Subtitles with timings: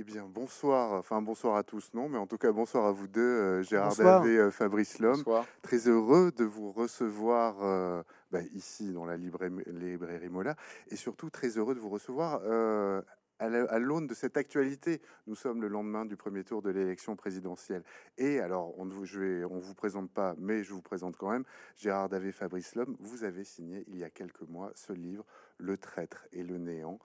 [0.00, 3.06] Eh bien, bonsoir, enfin bonsoir à tous, non, mais en tout cas bonsoir à vous
[3.06, 5.22] deux, euh, Gérard Davé, euh, Fabrice Lhomme.
[5.60, 10.56] Très heureux de vous recevoir euh, bah, ici dans la librairie Mola
[10.88, 12.40] et surtout très heureux de vous recevoir
[13.40, 15.02] à l'aune de cette actualité.
[15.26, 17.82] Nous sommes le lendemain du premier tour de l'élection présidentielle.
[18.16, 19.04] Et alors, on ne vous,
[19.50, 21.44] on vous présente pas, mais je vous présente quand même,
[21.76, 25.26] Gérard Davé, Fabrice Lhomme, vous avez signé il y a quelques mois ce livre,
[25.58, 26.98] Le traître et le néant.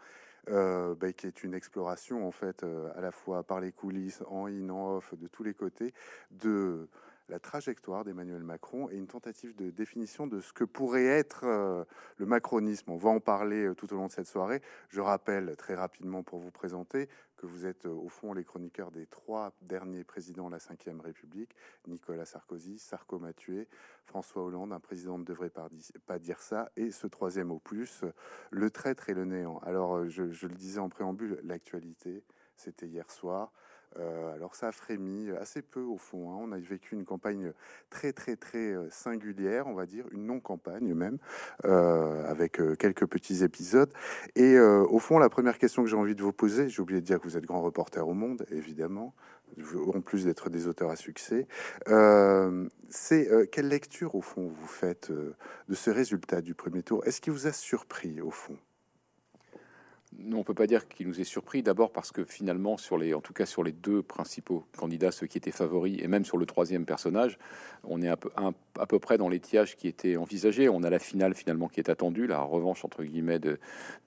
[0.50, 4.22] Euh, bah, qui est une exploration en fait euh, à la fois par les coulisses,
[4.30, 5.92] en in, en off, de tous les côtés,
[6.30, 6.88] de
[7.30, 11.84] la trajectoire d'Emmanuel Macron et une tentative de définition de ce que pourrait être euh,
[12.18, 12.92] le macronisme.
[12.92, 14.62] On va en parler euh, tout au long de cette soirée.
[14.90, 18.92] Je rappelle très rapidement pour vous présenter que vous êtes euh, au fond les chroniqueurs
[18.92, 21.56] des trois derniers présidents de la Ve République,
[21.88, 23.68] Nicolas Sarkozy, Sarko Mathieu,
[24.06, 25.52] François Hollande, un président ne devrait
[26.06, 28.04] pas dire ça, et ce troisième au plus,
[28.52, 29.58] le traître et le néant.
[29.60, 32.24] Alors, je, je le disais en préambule, l'actualité,
[32.56, 33.52] c'était hier soir.
[33.98, 36.32] Euh, alors ça a frémi assez peu au fond.
[36.32, 36.38] Hein.
[36.42, 37.52] On a vécu une campagne
[37.90, 41.18] très très très euh, singulière, on va dire, une non-campagne même,
[41.66, 43.92] euh, avec quelques petits épisodes.
[44.36, 47.06] Et au fond, la première question que j'ai envie de vous poser, j'ai oublié de
[47.06, 49.14] dire que vous êtes grand reporter au Monde, évidemment,
[49.94, 51.48] en plus d'être des auteurs à succès,
[52.90, 57.06] c'est quelle lecture au fond vous faites de ce résultat du premier tour?
[57.06, 58.58] Est-ce qu'il vous a surpris au fond?
[60.32, 61.64] On ne peut pas dire qu'il nous ait surpris.
[61.64, 65.28] D'abord parce que finalement, sur les, en tout cas sur les deux principaux candidats, ceux
[65.28, 67.38] qui étaient favoris, et même sur le troisième personnage,
[67.88, 70.70] on est à peu, près dans l'étiage qui était envisagé.
[70.70, 73.60] On a la finale finalement qui est attendue, la revanche entre guillemets de,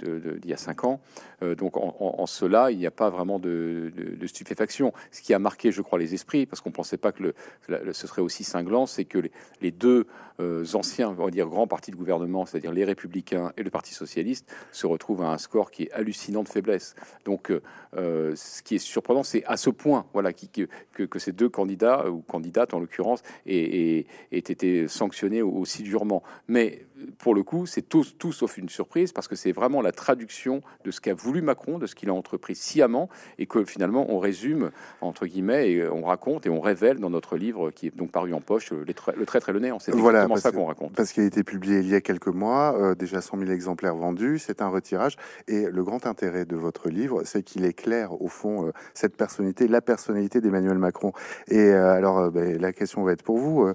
[0.03, 1.01] d'il y a cinq ans.
[1.43, 3.93] Euh, donc en, cela, il n'y a pas vraiment de,
[4.27, 4.93] stupéfaction.
[5.11, 7.23] Ce qui a marqué, je crois, les esprits, parce qu'on ne pensait pas que
[7.69, 9.23] le, ce serait aussi cinglant, c'est que
[9.61, 10.07] les, deux
[10.41, 13.95] euh, anciens, on va dire grands partis de gouvernement, c'est-à-dire les Républicains et le Parti
[13.95, 16.95] socialiste, se retrouvent à un score qui est hallucinant de faiblesse.
[17.25, 17.61] Donc, euh,
[17.97, 22.09] euh, ce qui est surprenant, c'est à ce point, voilà, que, que, ces deux candidats
[22.11, 26.23] ou candidates en l'occurrence aient, aient, été sanctionnés aussi durement.
[26.47, 26.87] Mais
[27.19, 30.63] pour le coup, c'est tout, tout, sauf une surprise parce que c'est vraiment la traduction
[30.85, 34.19] de ce qu'a voulu Macron, de ce qu'il a entrepris sciemment, et que finalement on
[34.19, 34.71] résume
[35.01, 38.35] entre guillemets et on raconte et on révèle dans notre livre qui est donc paru
[38.35, 39.79] en poche, le traître et le néant.
[39.79, 40.93] C'est voilà, exactement ça qu'on raconte.
[40.95, 43.97] Parce qu'il a été publié il y a quelques mois, euh, déjà 100 000 exemplaires
[43.97, 45.17] vendus, c'est un retirage,
[45.47, 49.69] et le grand intérêt de votre livre, c'est qu'il éclaire au fond euh, cette personnalité,
[49.69, 51.13] la personnalité d'Emmanuel Macron.
[51.49, 53.73] Et euh, alors, ben, la question va être pour vous.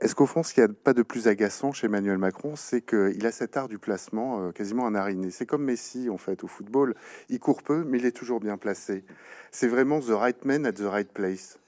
[0.00, 2.80] Est-ce qu'au fond, ce qu'il n'y a pas de plus agaçant chez Emmanuel Macron, c'est
[2.80, 5.30] qu'il a cet art du placement, euh, quasiment un art inné.
[5.30, 6.94] C'est comme Messi, en fait, au football.
[7.28, 9.04] Il court peu, mais il est toujours bien placé.
[9.50, 11.58] C'est vraiment the right man at the right place.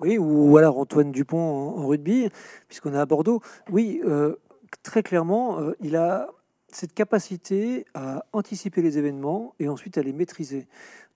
[0.00, 2.28] Oui, ou alors Antoine Dupont en, rugby,
[2.66, 3.40] puisqu'on est à Bordeaux.
[3.70, 4.34] Oui, euh,
[4.82, 6.28] très clairement, euh, il a
[6.68, 10.66] cette capacité à anticiper les événements et ensuite à les maîtriser.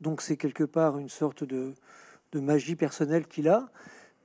[0.01, 1.75] Donc c'est quelque part une sorte de,
[2.31, 3.69] de magie personnelle qu'il a.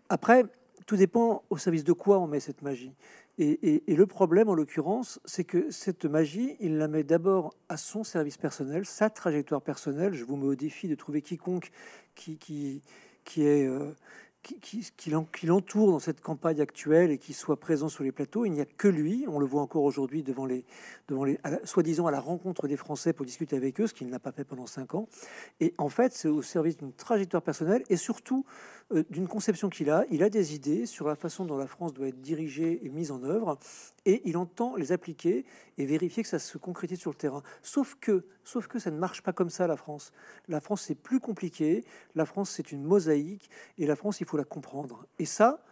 [0.10, 0.46] Après,
[0.86, 2.94] tout dépend au service de quoi on met cette magie.
[3.38, 8.06] Et, le problème, en l'occurrence, c'est que cette magie, il la met d'abord à son
[8.06, 10.14] service personnel, sa trajectoire personnelle.
[10.14, 11.72] Je vous mets au défi de trouver quiconque
[12.16, 12.82] qui, qui,
[13.38, 13.68] est...
[13.68, 13.94] Euh,
[14.62, 15.10] qui,
[15.44, 18.46] l'entoure dans cette campagne actuelle et qui soit présent sur les plateaux.
[18.46, 19.26] Il n'y a que lui.
[19.28, 20.66] On le voit encore aujourd'hui devant les,
[21.08, 24.20] devant les, soi-disant à la rencontre des Français pour discuter avec eux, ce qu'il n'a
[24.20, 25.08] pas fait pendant cinq ans.
[25.60, 28.46] Et en fait, c'est au service d'une trajectoire personnelle et surtout
[28.94, 30.06] euh, d'une conception qu'il a.
[30.12, 33.12] Il a des idées sur la façon dont la France doit être dirigée et mise
[33.12, 33.58] en œuvre,
[34.06, 35.44] et il entend les appliquer
[35.78, 37.42] et vérifier que ça se concrétise sur le terrain.
[37.64, 40.12] Sauf que, sauf que ça ne marche pas comme ça, la France.
[40.48, 41.84] La France, c'est plus compliqué.
[42.14, 45.08] La France, c'est une mosaïque, et la France, il faut la comprendre.
[45.18, 45.64] Et ça,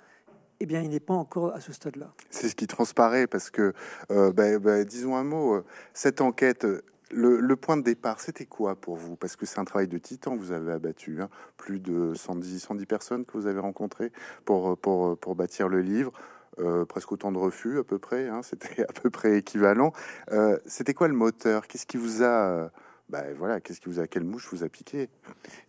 [0.59, 2.13] eh bien, il n'est pas encore à ce stade-là.
[2.29, 3.73] C'est ce qui transparaît parce que,
[4.11, 6.65] euh, ben, ben, disons un mot, euh, cette enquête,
[7.13, 9.15] le, point de départ, c'était quoi pour vous?
[9.15, 11.29] Parce que c'est un travail de titan, vous avez abattu hein.
[11.57, 14.11] plus de 110, 110 personnes que vous avez rencontrées
[14.45, 16.11] pour, pour, pour bâtir le livre.
[16.59, 18.41] Euh, presque autant de refus à peu près, hein.
[18.43, 19.91] c'était à peu près équivalent.
[20.31, 21.67] Euh, c'était quoi le moteur?
[21.67, 22.69] Qu'est-ce qui vous a
[23.09, 25.09] bah, voilà, qu'est-ce qui vous a, quelle mouche vous a piqué?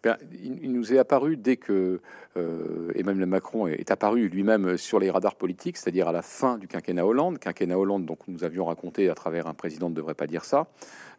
[0.03, 2.01] Ben, il, nous est apparu dès que
[2.37, 6.69] euh, Emmanuel Macron est, apparu lui-même sur les radars politiques, c'est-à-dire à la fin du
[6.69, 10.27] quinquennat Hollande, quinquennat Hollande, donc nous avions raconté à travers un président ne devrait pas
[10.27, 10.69] dire ça.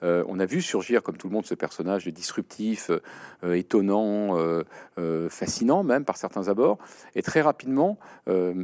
[0.05, 2.91] Euh, on a vu surgir, comme tout le monde, ce personnage disruptif,
[3.43, 6.77] euh, étonnant, euh, fascinant même par certains abords.
[7.15, 7.97] Et très rapidement,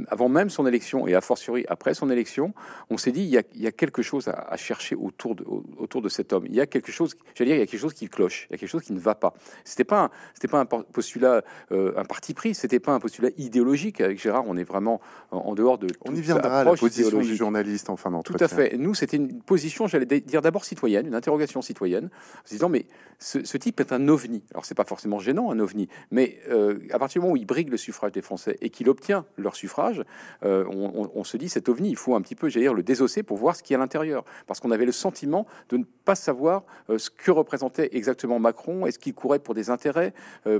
[0.08, 2.54] avant même son élection et a fortiori après son élection,
[2.90, 5.46] on s'est dit il y, a, quelque chose à, chercher autour de,
[5.78, 6.46] autour de cet homme.
[6.48, 8.54] Il y a quelque chose, j'allais C'est-à-dire il y a quelque chose qui cloche, il
[8.54, 9.34] y a quelque chose qui ne va pas.
[9.64, 14.02] C'était pas c'était pas un postulat, un parti pris, c'était pas un postulat idéologique.
[14.02, 15.02] Avec Gérard, on est vraiment
[15.32, 15.88] en, dehors de.
[16.06, 18.48] On y viendra à la position du journaliste en fin d'entretien.
[18.48, 18.78] Tout à fait.
[18.78, 21.31] Nous, c'était une position, j'allais dire d'abord citoyenne, une interrogation
[21.62, 22.86] citoyenne, en se disant mais
[23.22, 24.44] ce, type est un ovni.
[24.52, 27.46] Alors c'est pas forcément gênant un ovni, mais euh, à partir du moment où il
[27.46, 30.04] brigue le suffrage des Français et qu'il obtient leur suffrage,
[30.44, 33.22] euh, on, se dit cet ovni, il faut un petit peu, j'allais dire, le désosser
[33.22, 36.16] pour voir ce qui est à l'intérieur, parce qu'on avait le sentiment de ne pas
[36.16, 38.88] savoir euh, ce que représentait exactement Macron.
[38.88, 40.14] Est-ce qu'il courait pour des intérêts,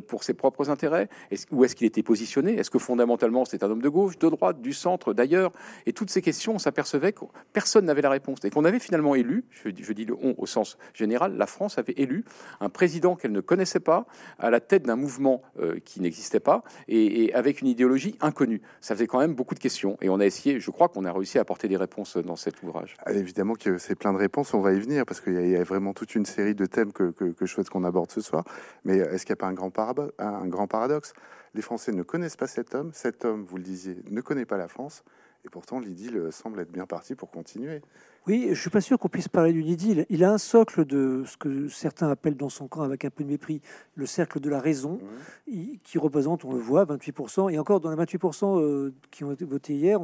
[0.08, 2.58] pour ses propres intérêts, est où est-ce qu'il était positionné?
[2.58, 5.52] Est-ce que fondamentalement c'est un homme de gauche, de droite, du centre, d'ailleurs?
[5.86, 8.40] Et toutes ces questions, on s'apercevait que personne n'avait la réponse.
[8.44, 11.78] Et qu'on avait finalement élu, je, je dis le on au sens général, la France
[11.78, 12.24] avait élu
[12.60, 14.06] un président qu'elle ne connaissait pas
[14.40, 18.62] à la tête d'un mouvement euh, qui n'existait pas et, avec une idéologie inconnue.
[18.82, 21.12] Ça faisait quand même beaucoup de questions et on a essayé, je crois qu'on a
[21.12, 22.96] réussi à apporter des réponses dans cet ouvrage.
[23.06, 25.64] Ah, évidemment que c'est plein de réponses, on va y venir parce qu'il y, a
[25.64, 28.44] vraiment toute une série de thèmes que, je souhaite qu'on aborde ce soir.
[28.84, 29.72] Mais est-ce qu'il n'y a pas un grand,
[30.20, 31.14] un grand paradoxe?
[31.54, 34.58] Les Français ne connaissent pas cet homme, cet homme, vous le disiez, ne connaît pas
[34.58, 35.04] la France.
[35.46, 37.82] Et pourtant, l'idylle semble être bien partie pour continuer.
[38.28, 40.06] Oui, je suis pas sûr qu'on puisse parler d'une idylle.
[40.10, 43.24] Il a un socle de ce que certains appellent dans son camp, avec un peu
[43.24, 43.62] de mépris,
[43.96, 45.00] le cercle de la raison,
[45.84, 47.52] qui représente, on le voit, 28%.
[47.52, 50.00] Et encore, dans les 28% euh, qui ont été votés hier,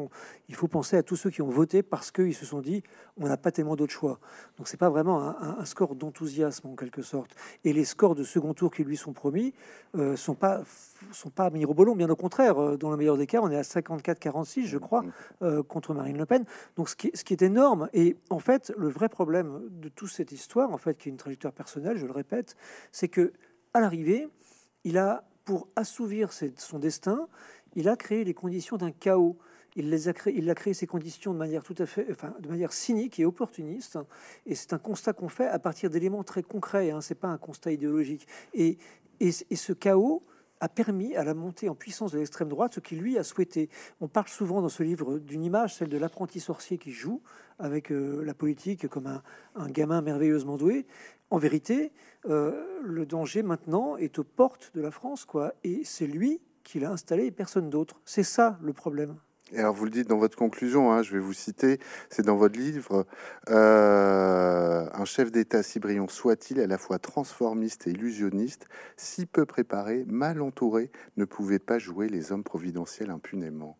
[0.50, 2.81] il faut penser à tous ceux qui ont voté parce qu'ils se sont dit
[3.19, 4.19] on n'a pas tellement d'autres choix.
[4.58, 7.36] Donc c'est pas vraiment un, score d'enthousiasme en quelque sorte.
[7.64, 9.54] Et les scores de second tour qui lui sont promis
[9.96, 10.62] euh, sont pas
[11.12, 12.62] sont pas mirobolants, bien au contraire.
[12.62, 15.04] Euh, dans le meilleur des cas, on est à 54-46, je crois,
[15.42, 16.44] euh, contre Marine Le Pen.
[16.75, 17.90] Donc ce qui, ce qui est énorme.
[17.94, 21.18] Et en fait, le vrai problème de toute cette histoire, en fait, qui est une
[21.18, 22.56] trajectoire personnelle, je le répète,
[22.92, 23.33] c'est que
[23.74, 24.27] à l'arrivée,
[24.83, 27.27] il a pour assouvir son destin,
[27.75, 29.38] il a créé les conditions d'un chaos
[29.77, 32.33] il, les a créé, il a créé ces conditions de manière tout à fait, enfin,
[32.39, 34.00] de manière cynique et opportuniste.
[34.48, 36.89] Et c'est un constat qu'on fait à partir d'éléments très concrets.
[36.89, 38.27] Hein, c'est pas un constat idéologique.
[38.56, 38.80] Et,
[39.19, 40.24] et, ce chaos
[40.59, 43.69] a permis à la montée en puissance de l'extrême droite ce qu'il lui a souhaité.
[44.01, 47.21] On parle souvent dans ce livre d'une image, celle de l'apprenti sorcier qui joue
[47.59, 49.24] avec euh, la politique comme un,
[49.56, 50.86] un, gamin merveilleusement doué.
[51.30, 51.92] En vérité,
[52.25, 55.54] euh, le danger maintenant est aux portes de la France, quoi.
[55.63, 58.01] Et c'est lui qui l'a installé et personne d'autre.
[58.06, 59.18] C'est ça le problème.
[59.54, 61.80] Et alors vous le dites dans votre conclusion, hein, je vais vous citer,
[62.10, 63.06] c'est dans votre livre,
[63.50, 68.68] euh, un chef d'État si brillant soit-il, à la fois transformiste et illusionniste,
[68.98, 73.78] si peu préparé, mal entouré, ne pouvait pas jouer les hommes providentiels impunément.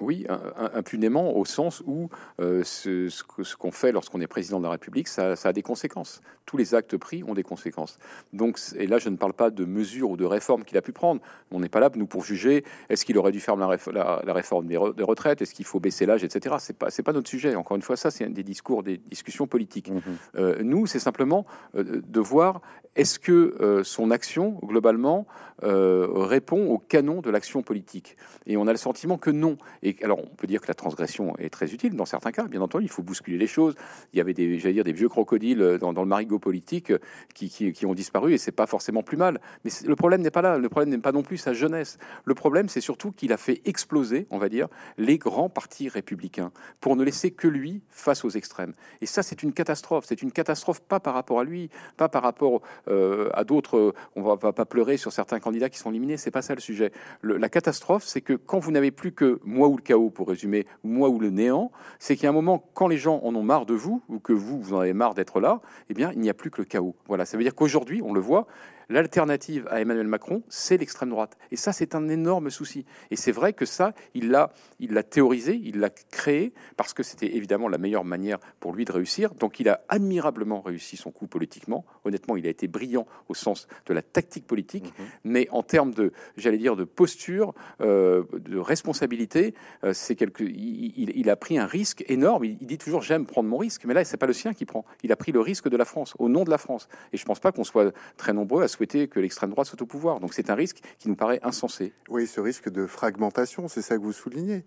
[0.00, 0.26] Oui,
[0.72, 2.08] impunément, au sens où
[2.40, 6.20] euh, ce, ce qu'on fait lorsqu'on est président de la République, ça, a des conséquences.
[6.46, 7.98] Tous les actes pris ont des conséquences.
[8.32, 10.92] Donc, et là, je ne parle pas de mesures ou de réformes qu'il a pu
[10.92, 11.20] prendre.
[11.50, 14.66] On n'est pas là, nous, pour juger est-ce qu'il aurait dû faire la, la, réforme
[14.66, 16.56] des, retraites, est-ce qu'il faut baisser l'âge, etc.
[16.58, 17.54] C'est pas, c'est pas notre sujet.
[17.54, 19.90] Encore une fois, ça, c'est des discours, des discussions politiques.
[19.90, 19.98] Mmh
[20.36, 22.60] euh, nous, c'est simplement euh, de voir
[22.96, 25.26] est-ce que son action, globalement,
[25.62, 28.16] répond au canon de l'action politique.
[28.46, 29.56] Et on a le sentiment que non.
[29.82, 32.44] Et alors, on peut dire que la transgression est très utile dans certains cas.
[32.44, 33.74] Bien entendu, il faut bousculer les choses.
[34.12, 36.92] Il y avait des, des vieux crocodiles dans, le marigot politique
[37.34, 39.40] qui, qui, ont disparu et c'est pas forcément plus mal.
[39.64, 40.58] Mais le problème n'est pas là.
[40.58, 41.98] Le problème n'est pas non plus sa jeunesse.
[42.24, 46.52] Le problème, c'est surtout qu'il a fait exploser, on va dire, les grands partis républicains
[46.80, 48.74] pour ne laisser que lui face aux extrêmes.
[49.00, 50.04] Et ça, c'est une catastrophe.
[50.06, 53.94] C'est une catastrophe pas par rapport à lui, pas par rapport euh, à d'autres.
[54.16, 56.16] On va, va, pas pleurer sur certains candidats qui sont éliminés.
[56.16, 56.92] C'est pas ça le sujet.
[57.22, 60.66] la catastrophe, c'est que quand vous n'avez plus que moi ou le chaos, pour résumer,
[60.84, 63.42] moi ou le néant, c'est qu'il y a un moment, quand les gens en ont
[63.42, 66.20] marre de vous, ou que vous, vous en avez marre d'être là, eh bien, il
[66.20, 66.94] n'y a plus que le chaos.
[67.06, 68.46] Voilà, ça veut dire qu'aujourd'hui, on le voit,
[68.90, 71.36] L'alternative à Emmanuel Macron, c'est l'extrême droite.
[71.50, 72.86] Et ça, c'est un énorme souci.
[73.10, 77.02] Et c'est vrai que ça, il l'a, il l'a théorisé, il l'a créé, parce que
[77.02, 79.34] c'était évidemment la meilleure manière pour lui de réussir.
[79.34, 81.84] Donc il a admirablement réussi son coup politiquement.
[82.04, 85.06] Honnêtement, il a été brillant au sens de la tactique politique, mhm.
[85.24, 91.28] mais en termes de, j'allais dire, de posture, euh, de responsabilité, euh, c'est quelque, il,
[91.28, 92.44] a pris un risque énorme.
[92.44, 94.86] Il, dit toujours j'aime prendre mon risque, mais là, c'est pas le sien qui prend.
[95.02, 96.88] Il a pris le risque de la France, au nom de la France.
[97.12, 99.86] Et je pense pas qu'on soit très nombreux à souhaiter que l'extrême droite soit au
[99.86, 100.20] pouvoir.
[100.20, 101.92] Donc c'est un risque qui nous paraît insensé.
[102.08, 104.64] Oui, ce risque de fragmentation, c'est ça que vous soulignez.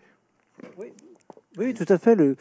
[1.58, 1.74] Oui.
[1.74, 2.16] tout à fait.
[2.16, 2.36] Le,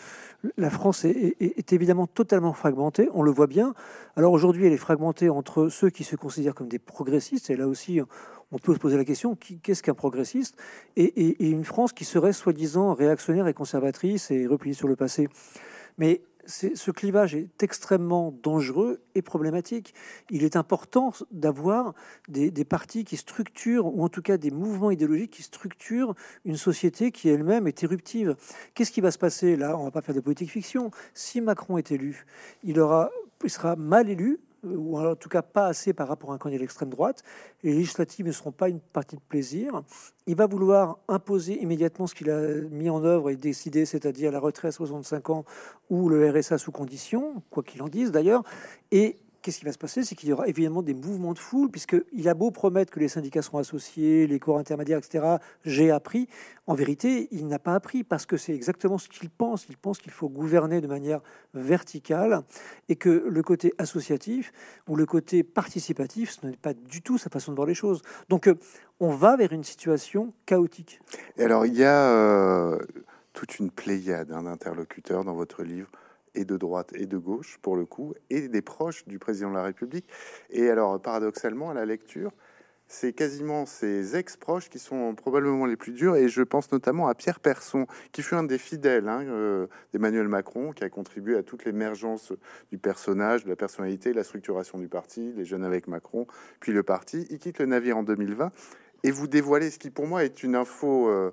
[0.56, 3.74] la France est, est, évidemment totalement fragmentée, on le voit bien.
[4.16, 7.68] Alors aujourd'hui, elle est fragmentée entre ceux qui se considèrent comme des progressistes, et là
[7.68, 8.00] aussi,
[8.52, 10.56] on peut se poser la question qu'est-ce qu'un progressiste?
[10.96, 15.28] Et, et, une France qui serait soi-disant réactionnaire et conservatrice et repliée sur le passé.
[15.98, 19.94] Mais ce clivage est extrêmement dangereux et problématique.
[20.30, 21.94] Il est important d'avoir
[22.28, 26.14] des, partis qui structurent, ou en tout cas des mouvements idéologiques qui structurent
[26.44, 28.36] une société qui elle-même est éruptive.
[28.74, 29.56] Qu'est-ce qui va se passer?
[29.56, 30.90] Là On ne va pas faire de politique fiction.
[31.14, 32.26] Si Macron est élu,
[32.64, 32.74] il,
[33.46, 36.62] sera mal élu ou en tout cas pas assez par rapport à un candidat de
[36.62, 37.22] l'extrême droite.
[37.62, 39.82] Les législatives ne seront pas une partie de plaisir.
[40.26, 42.40] Il va vouloir imposer immédiatement ce qu'il a
[42.70, 45.44] mis en œuvre et décidé, c'est-à-dire la retraite à 65 ans
[45.88, 48.44] ou le RSA sous condition, quoi qu'il en dise d'ailleurs.
[48.90, 50.04] Et qu'est-ce qui va se passer?
[50.04, 53.08] C'est qu'il y aura évidemment des mouvements de foule, puisqu'il a beau promettre que les
[53.08, 55.36] syndicats seront associés, les corps intermédiaires, etc.
[55.64, 56.28] J'ai appris.
[56.66, 59.66] En vérité, il n'a pas appris, parce que c'est exactement ce qu'il pense.
[59.68, 61.20] Il pense qu'il faut gouverner de manière
[61.54, 62.42] verticale,
[62.88, 64.52] et que le côté associatif
[64.88, 68.02] ou le côté participatif, ce n'est pas du tout sa façon de voir les choses.
[68.28, 68.54] Donc, euh,
[69.00, 71.00] on va vers une situation chaotique.
[71.36, 72.78] Et alors, il y a euh,
[73.32, 75.90] toute une pléiade hein, d'interlocuteurs dans votre livre
[76.34, 79.56] et de droite et de gauche, pour le coup, et des proches du président de
[79.56, 80.06] la République.
[80.50, 82.32] Et alors, paradoxalement, à la lecture,
[82.90, 87.14] c'est quasiment ses ex-proches qui sont probablement les plus durs, et je pense notamment à
[87.14, 91.44] Pierre Persson, qui fut un des fidèles hein, euh, d'Emmanuel Macron, qui a contribué à
[91.44, 92.32] toute l'émergence
[92.72, 96.26] du personnage, de la personnalité, la structuration du parti, les jeunes avec Macron,
[96.58, 97.28] puis le parti.
[97.30, 98.50] Il quitte le navire en 2020,
[99.04, 101.08] et vous dévoilez ce qui, pour moi, est une info...
[101.08, 101.30] Euh,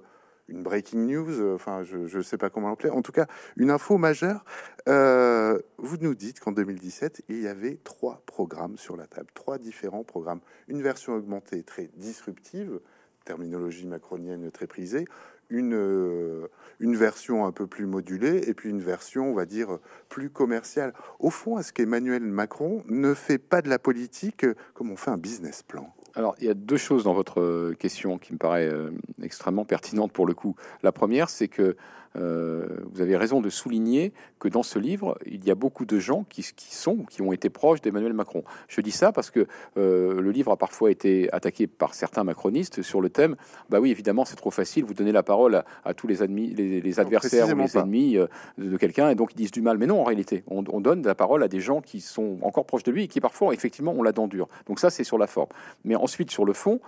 [0.49, 3.71] une breaking news, euh, enfin je ne sais pas comment l'appeler, en tout cas une
[3.71, 4.43] info majeure.
[4.87, 9.57] Euh, vous nous dites qu'en 2017, il y avait trois programmes sur la table, trois
[9.57, 10.39] différents programmes.
[10.67, 12.79] Une version augmentée très disruptive,
[13.25, 15.05] terminologie macronienne très prisée,
[15.49, 16.47] une, euh,
[16.79, 20.93] une version un peu plus modulée et puis une version, on va dire, plus commerciale.
[21.19, 25.17] Au fond, est-ce qu'Emmanuel Macron ne fait pas de la politique comme on fait un
[25.17, 28.73] business plan alors, il y a deux choses dans votre question qui me paraissent
[29.21, 30.55] extrêmement pertinentes pour le coup.
[30.81, 31.77] La première, c'est que
[32.17, 35.99] euh, vous avez raison de souligner que dans ce livre, il y a beaucoup de
[35.99, 38.43] gens qui, qui sont, qui ont été proches d'Emmanuel Macron.
[38.67, 39.47] Je dis ça parce que
[39.77, 43.35] euh, le livre a parfois été attaqué par certains macronistes sur le thème.
[43.69, 44.85] Bah oui, évidemment, c'est trop facile.
[44.85, 48.77] Vous donnez la parole à, tous les, admis, les, adversaires ou les ennemis euh, de,
[48.77, 49.77] quelqu'un et donc ils disent du mal.
[49.77, 52.83] Mais non, en réalité, on, donne la parole à des gens qui sont encore proches
[52.83, 54.47] de lui et qui parfois, effectivement, ont la dent dure.
[54.67, 55.49] Donc ça, c'est sur la forme.
[55.83, 56.79] Mais ensuite, sur le fond,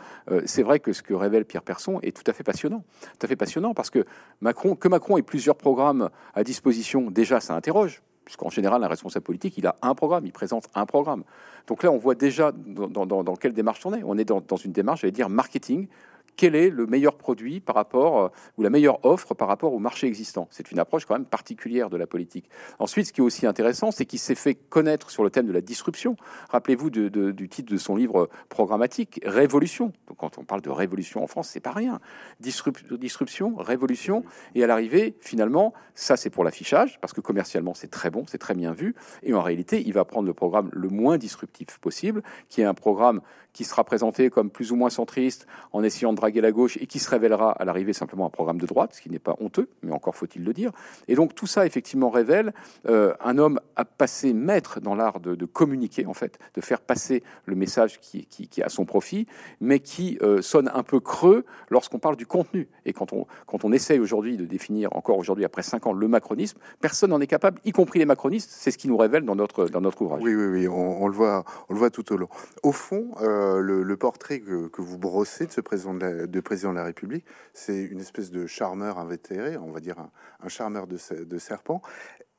[0.45, 2.83] c'est vrai que ce que révèle Pierre Persson est tout à fait passionnant.
[3.19, 4.05] Tout à fait passionnant parce que
[4.41, 9.57] Macron, que Macron plusieurs programmes à disposition, déjà, ça interroge puisqu'en général, un responsable politique,
[9.57, 11.23] il a un programme, il présente un programme.
[11.65, 14.03] Donc là, on voit déjà dans, quelle démarche on est.
[14.03, 15.87] On est dans, dans une démarche, j'allais dire, marketing,
[16.39, 19.79] quel est le meilleur produit par rapport, euh, ou la meilleure offre par rapport au
[19.79, 20.47] marché existant.
[20.51, 22.49] C'est une approche quand même particulière de la politique.
[22.79, 25.51] Ensuite, ce qui est aussi intéressant, c'est qu'il s'est fait connaître sur le thème de
[25.51, 26.15] la disruption.
[26.47, 29.91] Rappelez-vous du titre de son livre programmatique, Révolution.
[30.07, 31.99] Donc, quand on parle de révolution en France, c'est pas rien.
[32.39, 34.23] disruption, révolution,
[34.55, 38.37] et à l'arrivée, finalement, ça c'est pour l'affichage, parce que commercialement c'est très bon, c'est
[38.37, 42.23] très bien vu, et en réalité, il va prendre le programme le moins disruptif possible,
[42.47, 43.19] qui est un programme
[43.53, 46.87] qui sera présenté comme plus ou moins centriste en essayant de draguer la gauche et
[46.87, 49.69] qui se révélera à l'arrivée simplement un programme de droite, ce qui n'est pas honteux,
[49.83, 50.71] mais encore faut-il le dire.
[51.07, 52.53] Et donc tout ça effectivement révèle
[52.87, 57.23] euh, un homme à passer maître dans l'art de, communiquer, en fait, de faire passer
[57.45, 59.25] le message qui, qui a son profit,
[59.59, 62.67] mais qui euh, sonne un peu creux lorsqu'on parle du contenu.
[62.85, 66.07] Et quand on, quand on essaye aujourd'hui de définir, encore aujourd'hui après cinq ans, le
[66.07, 68.49] macronisme, personne n'en est capable, y compris les macronistes.
[68.51, 70.21] C'est ce qui nous révèle dans notre, dans notre ouvrage.
[70.23, 72.29] Oui, oui, oui, on, le, voit, on le voit tout au long.
[72.63, 77.25] Au fond, euh, euh, le, portrait que, vous brossez de ce président de, la, République,
[77.53, 79.97] c'est une espèce de charmeur invétéré, on va dire
[80.41, 81.81] un, charmeur de, de serpent,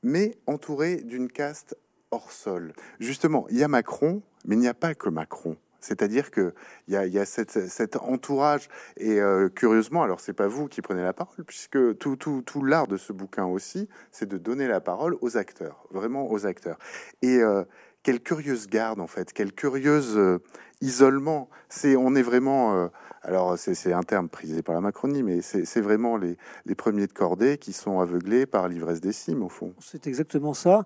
[0.03, 1.77] mais entouré d'une caste
[2.11, 2.73] hors sol.
[2.99, 5.57] Justement, il y a Macron, mais il n'y a pas que Macron.
[5.81, 6.53] C'est-à-dire qu'il
[6.89, 11.45] y a, cet entourage, et euh, curieusement, alors c'est pas vous qui prenez la parole,
[11.47, 16.31] puisque tout, l'art de ce bouquin aussi, c'est de donner la parole aux acteurs, vraiment
[16.31, 16.79] aux acteurs.
[17.25, 17.65] Euh,
[18.03, 20.39] quelle curieuse garde en fait, quelle curieuse euh,
[20.81, 21.49] isolement.
[21.69, 22.89] C'est, on est vraiment, euh,
[23.23, 26.37] alors c'est un terme prisé par la Macronie, mais c'est vraiment les,
[26.75, 29.75] premiers de cordée qui sont aveuglés par l'ivresse des cimes au fond.
[29.81, 30.85] C'est exactement ça.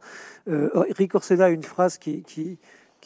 [0.48, 2.24] Euh, Eric Orsena a une phrase qui,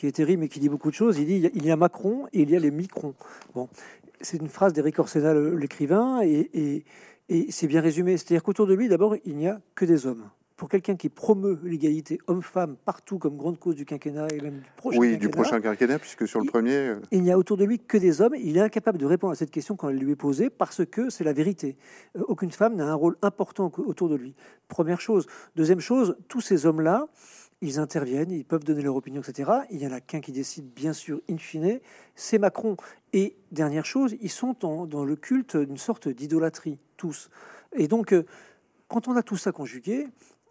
[0.02, 1.18] est terrible et qui dit beaucoup de choses.
[1.18, 3.14] Il dit il y a Macron et il y a les microns.
[3.54, 3.68] Bon,
[4.20, 6.84] c'est une phrase d'Eric Orsena, l'écrivain, et, et,
[7.28, 8.16] et c'est bien résumé.
[8.16, 10.24] C'est-à-dire qu'autour de lui, d'abord, il n'y a que des hommes
[10.58, 14.70] pour quelqu'un qui promeut l'égalité homme-femme partout comme grande cause du quinquennat et même du
[14.76, 16.74] prochain oui, quinquennat, du prochain quinquennat, puisque sur le premier...
[16.74, 18.34] Euh, il n'y a autour de lui que des hommes.
[18.34, 21.10] Il est incapable de répondre à cette question quand elle lui est posée parce que
[21.10, 21.76] c'est la vérité.
[22.16, 24.34] Euh, aucune femme n'a un rôle important autour de lui.
[24.66, 25.28] Première chose.
[25.54, 27.06] Deuxième chose, tous ces hommes-là,
[27.60, 29.52] ils interviennent, ils peuvent donner leur opinion, etc.
[29.70, 31.78] Il y en a qu'un qui décide, bien sûr, in fine,
[32.16, 32.76] c'est Macron.
[33.12, 37.30] Et dernière chose, ils sont dans le culte d'une sorte d'idolâtrie, tous.
[37.76, 38.24] Et donc, euh,
[38.88, 40.08] quand on a tout ça conjugué,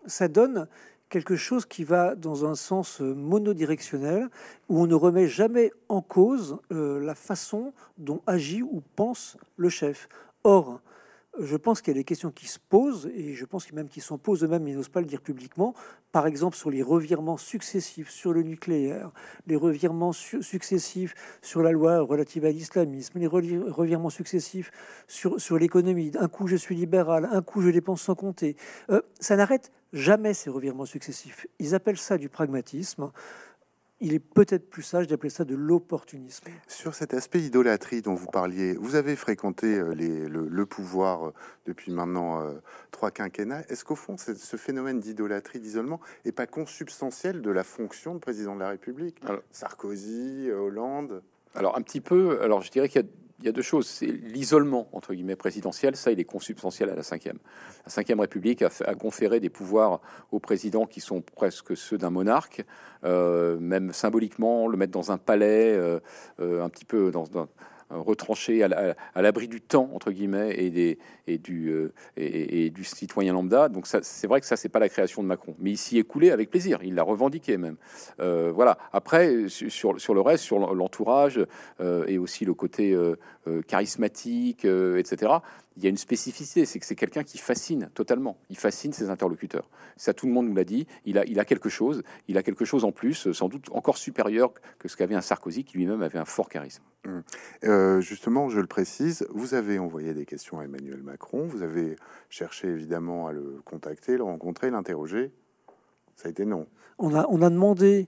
[0.08, 0.68] ça donne
[1.10, 4.30] quelque chose qui va dans un sens monodirectionnel,
[4.68, 9.70] où on ne remet jamais en cause euh, la façon dont agit ou pense le
[9.70, 10.10] chef.
[10.44, 10.82] Or,
[11.40, 14.04] je pense qu'il y a des questions qui se posent, et je pense même qu'ils
[14.04, 15.74] s'en posent eux-mêmes, ils n'osent pas le dire publiquement.
[16.12, 19.12] Par exemple, sur les revirements successifs sur le nucléaire,
[19.46, 24.72] les revirements successifs sur la loi relative à l'islamisme, les revirements successifs
[25.08, 26.12] sur, sur l'économie.
[26.20, 28.56] Un coup, je suis libéral, un coup, je dépense sans compter.
[28.90, 31.48] Euh, ça n'arrête jamais ces revirements successifs.
[31.60, 33.12] Ils appellent ça du pragmatisme
[34.00, 36.48] il est peut-être plus sage d'appeler ça de l'opportunisme.
[36.68, 41.34] Sur cet aspect idolâtrie dont vous parliez, vous avez fréquenté euh, le, pouvoir euh,
[41.66, 42.54] depuis maintenant euh,
[42.92, 43.64] trois quinquennats.
[43.70, 48.56] Est-ce qu'au fond, ce phénomène d'idolâtrie, d'isolement, n'est pas consubstantiel de la fonction de président
[48.56, 49.22] de la République?
[49.52, 51.24] Sarkozy, Hollande?
[51.56, 52.42] Alors un petit peu.
[52.42, 53.08] Alors je dirais qu'il y a
[53.40, 53.88] il y a deux choses.
[53.88, 55.96] C'est l'isolement, entre guillemets, présidentiel.
[55.96, 57.38] Ça, il est consubstantiel à la cinquième.
[57.86, 60.02] La cinquième République a, conféré des pouvoirs
[60.32, 62.66] au président qui sont presque ceux d'un monarque,
[63.04, 66.00] euh, même symboliquement, le mettre dans un palais, euh,
[66.40, 67.48] euh, un petit peu dans, dans
[67.92, 72.84] euh, retranché à l'abri du temps entre guillemets et des et du euh, et, du
[72.84, 73.70] citoyen lambda.
[73.70, 76.04] Donc c'est vrai que ça c'est pas la création de Macron, mais il s'y est
[76.04, 76.80] coulé avec plaisir.
[76.84, 77.78] Il l'a revendiqué même.
[78.20, 78.78] Euh, voilà.
[78.92, 81.40] Après sur le reste, sur l'entourage
[81.80, 82.98] et aussi le côté
[83.68, 85.40] charismatique, etc
[85.78, 88.38] il y a une spécificité, c'est que c'est quelqu'un qui fascine totalement.
[88.50, 89.70] Il fascine ses interlocuteurs.
[89.96, 90.88] Ça, tout le monde nous l'a dit.
[91.06, 92.02] Il a, il a quelque chose.
[92.28, 95.64] Il a quelque chose en plus, sans doute encore supérieur que ce qu'avait un Sarkozy,
[95.64, 96.82] qui lui-même avait un fort charisme.
[97.06, 97.24] Hum.
[97.78, 101.46] Euh, justement, je le précise, vous avez envoyé des questions à Emmanuel Macron.
[101.46, 101.96] Vous avez
[102.30, 105.32] cherché évidemment à le contacter, le rencontrer, l'interroger.
[106.16, 106.66] Ça a été non.
[106.98, 108.08] On a, on a demandé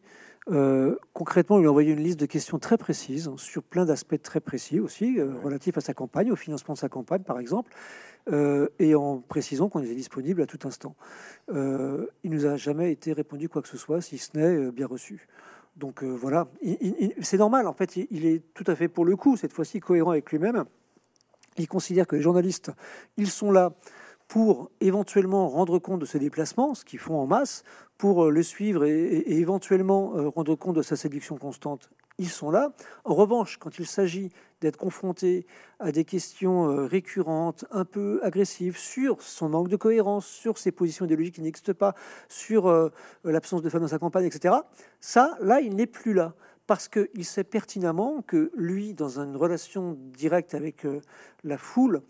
[0.50, 4.20] euh, concrètement, il lui a envoyé une liste de questions très précises, sur plein d'aspects
[4.20, 7.72] très précis aussi, euh, relatifs à sa campagne, au financement de sa campagne, par exemple,
[8.78, 10.96] et en précisant qu'on était disponible à tout instant.
[11.50, 15.28] il nous a jamais été répondu quoi que ce soit, si ce n'est bien reçu.
[15.79, 16.48] Donc voilà,
[17.21, 20.12] c'est normal, en fait, il est tout à fait pour le coup, cette fois-ci cohérent
[20.12, 20.65] avec lui-même.
[21.57, 22.71] Il considère que les journalistes,
[23.15, 23.74] ils sont là
[24.29, 27.63] pour éventuellement rendre compte de ses déplacements, ce qu'ils font en masse,
[27.98, 31.89] pour euh, le suivre et, éventuellement euh, rendre compte de sa séduction constante.
[32.19, 32.71] Ils sont là.
[33.05, 34.31] En revanche, quand il s'agit
[34.62, 35.46] d'être confronté
[35.80, 40.72] à des questions euh, récurrentes, un peu agressives, sur son manque de cohérence, sur ses
[40.72, 41.96] positions idéologiques qui n'existent pas,
[42.28, 42.92] sur
[43.24, 44.56] l'absence de femmes dans sa campagne, etc.,
[45.00, 46.36] ça, là, il n'est plus là
[46.68, 50.86] parce qu'il sait pertinemment que lui, dans une relation directe avec
[51.44, 52.01] la foule,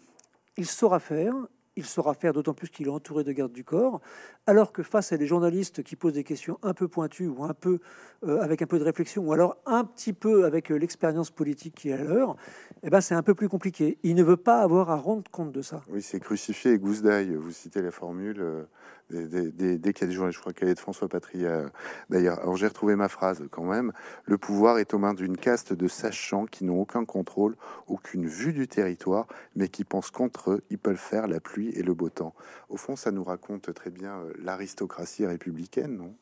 [0.57, 1.33] il saura faire,
[1.79, 4.01] il saura faire, d'autant plus qu'il est entouré de gardes du corps,
[4.45, 7.53] alors que face à des journalistes qui posent des questions un peu pointues ou un
[7.53, 7.79] peu
[8.27, 11.75] euh, avec un peu de réflexion, ou alors un petit peu avec euh, l'expérience politique
[11.75, 12.35] qui est à l'heure,
[12.83, 13.97] eh ben c'est un peu plus compliqué.
[14.03, 15.81] Il ne veut pas avoir à rendre compte de ça.
[15.89, 17.35] Oui, c'est crucifié et gousse d'ail.
[17.35, 18.41] Vous citez la formule.
[18.41, 18.63] Euh,
[19.09, 21.63] dès, qu'il y a des journalistes, je crois qu'elle est de François Patria
[22.09, 22.39] d'ailleurs.
[22.39, 23.91] Alors j'ai retrouvé ma phrase quand même.
[24.25, 27.55] Le pouvoir est aux mains d'une caste de sachants qui n'ont aucun contrôle,
[27.87, 31.83] aucune vue du territoire, mais qui pensent qu'entre eux, ils peuvent faire la pluie et
[31.83, 32.33] le beau temps.
[32.69, 36.15] Au fond, ça nous raconte très bien l'aristocratie républicaine, non?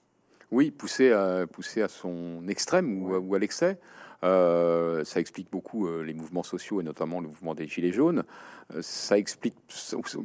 [0.51, 3.77] Oui, poussée à, poussé à son extrême ou, à l'excès.
[4.23, 8.23] Euh, ça explique beaucoup euh, les mouvements sociaux et notamment le mouvement des Gilets jaunes.
[8.73, 9.55] Euh, ça explique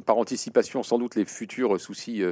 [0.05, 2.23] par anticipation sans doute les futurs soucis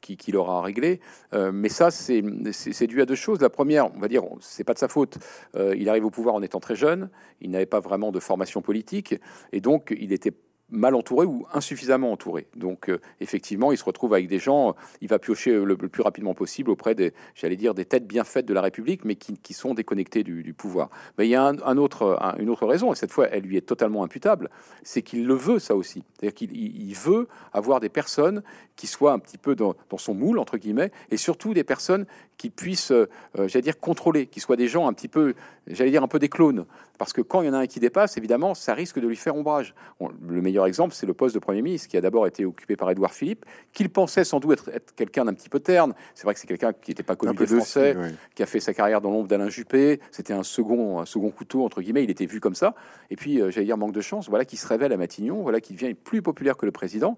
[0.00, 1.00] qu'il aura à régler.
[1.32, 3.40] mais ça, c'est dû à deux choses.
[3.40, 5.18] La première, on va dire, c'est pas de sa faute.
[5.56, 7.10] il arrive au pouvoir en étant très jeune.
[7.40, 9.16] Il n'avait pas vraiment de formation politique
[9.52, 10.32] et donc il était
[10.70, 12.46] mal entouré ou insuffisamment entouré.
[12.56, 16.34] Donc euh, effectivement, il se retrouve avec des gens, il va piocher le, plus rapidement
[16.34, 19.74] possible auprès des, j'allais dire, des têtes bien faites de la République, mais qui, sont
[19.74, 20.90] déconnectées du, pouvoir.
[21.16, 23.62] Mais il y a un, autre, une autre raison, et cette fois, elle lui est
[23.62, 24.50] totalement imputable,
[24.82, 26.04] c'est qu'il le veut, ça aussi.
[26.12, 28.42] C'est-à-dire qu'il veut avoir des personnes
[28.76, 32.50] qui soient un petit peu dans, son moule, entre guillemets, et surtout des personnes qui
[32.50, 35.34] puissent, euh, j'allais dire, contrôler, qui soient des gens un petit peu,
[35.66, 36.66] j'allais dire, un peu des clones.
[36.98, 39.16] Parce que quand il y en a un qui dépasse, évidemment, ça risque de lui
[39.16, 39.74] faire ombrage.
[40.00, 42.90] le meilleur exemple, c'est le poste de Premier ministre, qui a d'abord été occupé par
[42.90, 45.94] Édouard Philippe, qu'il pensait sans doute être, quelqu'un d'un petit peu terne.
[46.14, 47.96] C'est vrai que c'est quelqu'un qui n'était pas connu des Français,
[48.34, 50.00] qui a fait sa carrière dans l'ombre d'Alain Juppé.
[50.10, 52.02] C'était un second, un second couteau, entre guillemets.
[52.02, 52.74] Il était vu comme ça.
[53.10, 55.60] Et puis, euh, j'allais dire, manque de chance, voilà qui se révèle à Matignon, voilà
[55.60, 57.16] qui devient plus populaire que le président.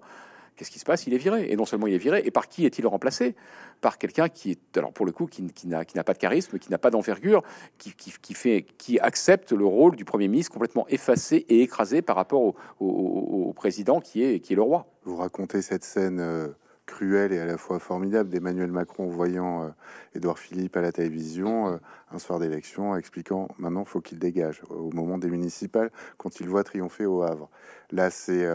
[0.55, 1.07] Qu'est-ce qui se passe?
[1.07, 1.49] Il est viré.
[1.49, 3.35] Et non seulement il est viré, et par qui est-il remplacé?
[3.79, 6.77] Par quelqu'un qui est, alors pour le coup, qui, n'a pas de charisme, qui n'a
[6.77, 7.41] pas d'envergure,
[7.77, 12.53] qui, fait, qui accepte le rôle du Premier ministre complètement effacé et écrasé par rapport
[12.79, 14.87] au, président qui est, qui est le roi.
[15.03, 16.47] Vous racontez cette scène euh,
[16.85, 19.71] cruelle et à la fois formidable d'Emmanuel Macron voyant
[20.15, 21.77] euh, Philippe à la télévision euh,
[22.11, 26.63] un soir d'élection, expliquant maintenant faut qu'il dégage au moment des municipales quand il voit
[26.63, 27.49] triompher au Havre.
[27.91, 28.47] Là, c'est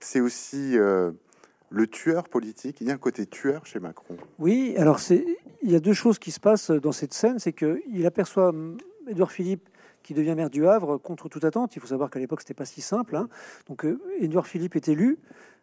[0.00, 0.76] c'est aussi
[1.70, 2.80] le tueur politique.
[2.80, 4.16] Il y a un côté tueur chez Macron.
[4.38, 5.24] Oui, alors c'est
[5.62, 8.52] il y a deux choses qui se passent dans cette scène, c'est qu'il aperçoit
[9.08, 9.68] Édouard Philippe
[10.02, 11.76] qui devient maire du Havre contre toute attente.
[11.76, 13.16] Il faut savoir qu'à l'époque c'était pas si simple.
[13.16, 13.28] Hein.
[13.68, 15.18] Donc euh, Édouard Philippe est élu.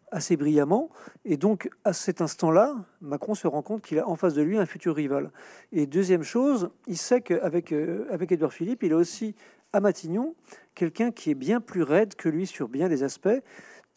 [0.09, 0.89] assez brillamment.
[1.25, 4.57] Et donc, à cet instant-là, Macron se rend compte qu'il a en face de lui
[4.57, 5.31] un futur rival.
[5.73, 9.35] Et deuxième chose, il sait qu'avec euh, avec Edouard Philippe, il a aussi
[9.73, 10.35] à Matignon
[10.75, 13.41] quelqu'un qui est bien plus raide que lui sur bien des aspects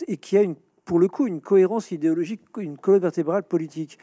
[0.08, 0.56] et qui a une,
[0.90, 3.96] pour le coup une cohérence idéologique, une colonne vertébrale politique.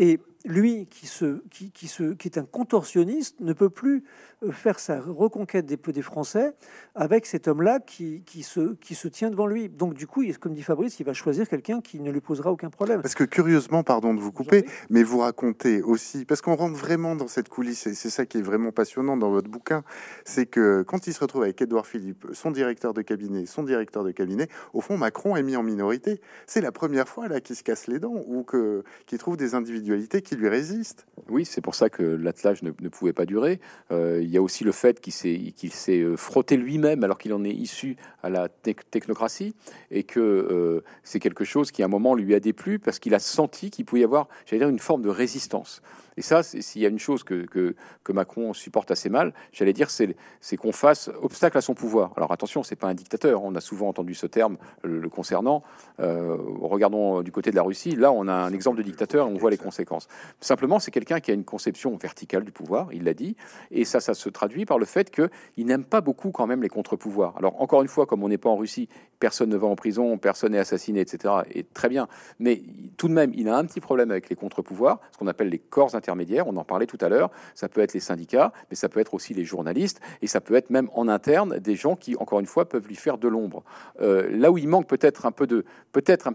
[0.00, 4.04] Et lui, qui, se, qui, qui, se, qui est un contorsionniste, ne peut plus
[4.42, 6.54] euh, faire sa reconquête des, des Français
[6.94, 9.68] avec cet homme-là qui, qui, se, qui se tient devant lui.
[9.68, 12.70] Donc, du coup, comme dit Fabrice, il va choisir quelqu'un qui ne lui posera aucun
[12.70, 13.02] problème.
[13.02, 17.14] Parce que, curieusement, pardon de vous couper, mais vous racontez aussi, parce qu'on rentre vraiment
[17.16, 19.84] dans cette coulisse, et c'est ça qui est vraiment passionnant dans votre bouquin,
[20.24, 24.04] c'est que quand il se retrouve avec Édouard Philippe, son directeur de cabinet, son directeur
[24.04, 26.20] de cabinet, au fond, Macron est mis en minorité.
[26.46, 30.22] C'est la première fois là qu'il se casse les dents ou qu'il trouve des individualités
[30.22, 31.06] qui lui résiste.
[31.28, 33.60] Oui, c'est pour ça que l'attelage ne, pouvait pas durer.
[33.90, 37.44] Euh, il y a aussi le fait qu'il s'est euh, frotté lui-même alors qu'il en
[37.44, 39.54] est issu à la technocratie
[39.90, 43.14] et que euh, c'est quelque chose qui à un moment lui a déplu parce qu'il
[43.14, 45.82] a senti qu'il pouvait y avoir, j'allais dire, une forme de résistance.
[46.16, 49.88] Et ça, s'il y a une chose que, que, Macron supporte assez mal, j'allais dire,
[49.90, 52.12] c'est qu'on fasse obstacle à son pouvoir.
[52.16, 53.42] Alors attention, c'est pas un dictateur.
[53.42, 55.62] On a souvent entendu ce terme le, concernant.
[56.00, 57.96] Euh, regardons du côté de la Russie.
[57.96, 60.08] Là, on a un exemple de dictateur et on voit les conséquences.
[60.40, 63.36] Simplement, c'est quelqu'un qui a une conception verticale du pouvoir, il l'a dit.
[63.70, 66.68] Et ça, ça se traduit par le fait qu'il n'aime pas beaucoup quand même les
[66.68, 67.34] contre-pouvoirs.
[67.38, 70.18] Alors encore une fois, comme on n'est pas en Russie, personne ne va en prison,
[70.18, 71.34] personne n'est assassiné, etc.
[71.54, 72.08] Et très bien.
[72.38, 72.62] Mais
[72.96, 75.58] tout de même, il a un petit problème avec les contre-pouvoirs, ce qu'on appelle les
[75.58, 79.00] corps on en parlait tout à l'heure, ça peut être les syndicats, mais ça peut
[79.00, 82.40] être aussi les journalistes, et ça peut être même en interne des gens qui, encore
[82.40, 83.64] une fois, peuvent lui faire de l'ombre.
[84.00, 86.34] Euh, là où il manque peut-être un peu de, peut-être un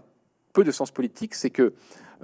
[0.52, 1.74] peu de sens politique, c'est que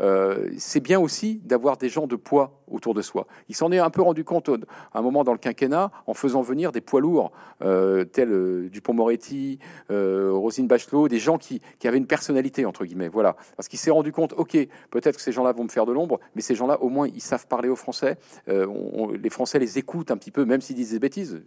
[0.01, 3.27] euh, c'est bien aussi d'avoir des gens de poids autour de soi.
[3.49, 6.43] Il s'en est un peu rendu compte à un moment dans le quinquennat en faisant
[6.43, 9.59] venir des poids lourds euh, tels euh, Dupont-Moretti,
[9.91, 13.09] Rosine Bachelot, des gens qui, avaient une personnalité entre guillemets.
[13.09, 14.57] Voilà, parce qu'il s'est rendu compte, ok,
[14.91, 17.21] peut-être que ces gens-là vont me faire de l'ombre, mais ces gens-là au moins ils
[17.21, 18.17] savent parler aux Français.
[18.47, 21.43] les Français les écoutent un petit peu, même s'ils disent des bêtises.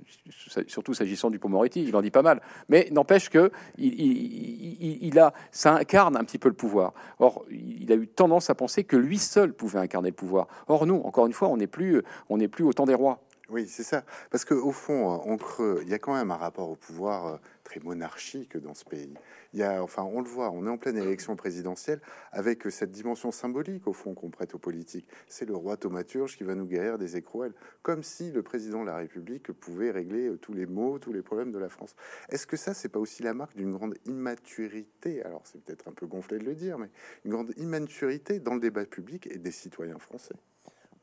[0.68, 2.42] Surtout s'agissant du Dupont-Moretti, il en dit pas mal.
[2.70, 6.94] Mais n'empêche que il, a, ça incarne un petit peu le pouvoir.
[7.20, 10.48] Or, il a eu tendance à penser que lui seul pouvait incarner le pouvoir.
[10.68, 13.20] Or, nous, encore une fois, on n'est plus, on n'est plus au des rois.
[13.50, 14.04] Oui, c'est ça.
[14.30, 17.38] Parce qu'au fond, en creux, il y a quand même un rapport au pouvoir euh,
[17.64, 19.14] très monarchique dans ce pays.
[19.54, 22.02] Il y a, enfin, on le voit, on est en pleine élection présidentielle
[22.34, 25.08] avec cette dimension symbolique, au fond, qu'on prête aux politiques.
[25.30, 27.54] C'est le roi thaumaturge qui va nous guérir des écrouelles,
[27.84, 31.22] comme si le président de la République pouvait régler euh, tous les maux, tous les
[31.22, 31.96] problèmes de la France.
[32.28, 35.24] Est-ce que ça, c'est pas aussi la marque d'une grande immaturité?
[35.24, 36.90] Alors, c'est peut-être un peu gonflé de le dire, mais
[37.24, 40.36] une grande immaturité dans le débat public et des citoyens français.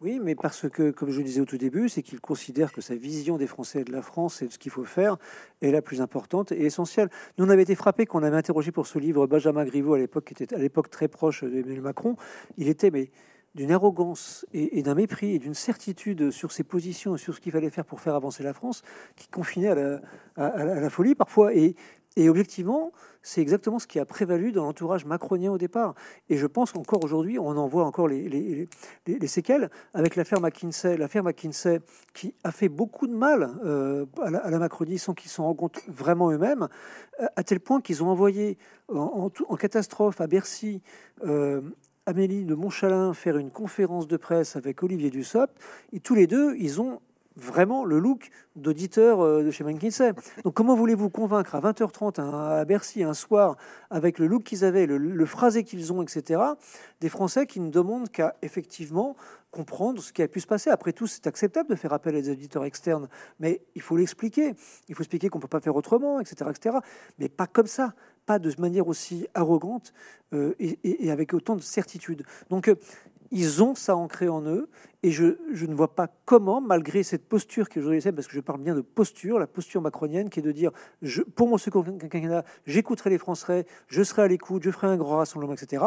[0.05, 2.83] Oui, mais parce que, comme je le disais au tout début, c'est qu'il considère que
[2.83, 5.17] sa vision des Français et de la France et de ce qu'il faut faire
[5.62, 7.09] est la plus importante et essentielle.
[7.38, 10.27] Nous, on avait été frappés qu'on avait interrogé pour ce livre Benjamin Griveaux à l'époque,
[10.27, 12.17] qui était à l'époque très proche d'Emmanuel Macron.
[12.59, 13.12] Il était mais
[13.55, 17.53] d'une arrogance et, d'un mépris et d'une certitude sur ses positions et sur ce qu'il
[17.53, 18.83] fallait faire pour faire avancer la France,
[19.17, 20.01] qui confinait à la,
[20.37, 21.55] à la folie parfois.
[21.55, 21.77] Et,
[22.16, 25.94] et objectivement, c'est exactement ce qui a prévalu dans l'entourage macronien au départ.
[26.29, 28.68] Et je pense qu'encore aujourd'hui, on en voit encore les, les,
[29.07, 30.96] les, séquelles avec l'affaire McKinsey.
[30.96, 31.81] L'affaire McKinsey
[32.12, 35.81] qui a fait beaucoup de mal euh, à, la, Macronie sans qu'ils s'en rendent compte
[35.88, 36.68] vraiment eux-mêmes,
[37.20, 40.83] euh, à tel point qu'ils ont envoyé en, en, catastrophe à Bercy
[41.24, 41.62] euh,
[42.07, 45.57] Amélie de Montchalin faire une conférence de presse avec Olivier Dussopt.
[45.92, 47.00] Et tous les deux, ils ont
[47.37, 50.12] vraiment le look d'auditeur euh, de chez McKinsey.
[50.44, 53.57] Donc comment voulez-vous convaincre à 20h30 à Bercy un soir,
[53.90, 56.40] avec le look qu'ils avaient, le, phrasé qu'ils ont, etc.,
[57.01, 59.16] des Français qui ne demandent qu'à effectivement
[59.51, 60.70] comprendre ce qui a pu se passer?
[60.70, 63.09] Après tout, c'est acceptable de faire appel à des auditeurs externes,
[63.40, 64.55] mais il faut l'expliquer.
[64.88, 66.77] Il faut expliquer qu'on ne peut pas faire autrement, etc., etc.
[67.18, 67.94] Mais pas comme ça,
[68.27, 69.92] pas de manière aussi arrogante
[70.33, 72.25] euh, et, avec autant de certitude.
[72.51, 72.75] Donc, euh,
[73.31, 74.69] ils ont ça ancré en eux,
[75.03, 78.61] et je, ne vois pas comment, malgré cette posture que je parce que je parle
[78.61, 80.71] bien de posture, la posture macronienne, qui est de dire,
[81.03, 84.97] je, pour mon second quinquennat, j'écouterai les Français, je serai à l'écoute, je ferai un
[84.97, 85.85] grand rassemblement, etc.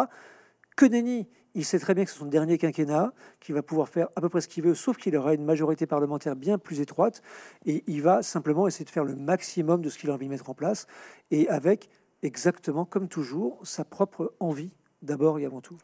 [0.75, 4.09] Que nenni il sait très bien que c'est son dernier quinquennat, qu'il va pouvoir faire
[4.15, 7.23] à peu près ce qu'il veut, sauf qu'il aura une majorité parlementaire bien plus étroite,
[7.65, 10.31] et il va simplement essayer de faire le maximum de ce qu'il a envie de
[10.31, 10.85] mettre en place,
[11.31, 11.89] et avec
[12.21, 14.69] exactement, comme toujours, sa propre envie,
[15.01, 15.77] d'abord et avant tout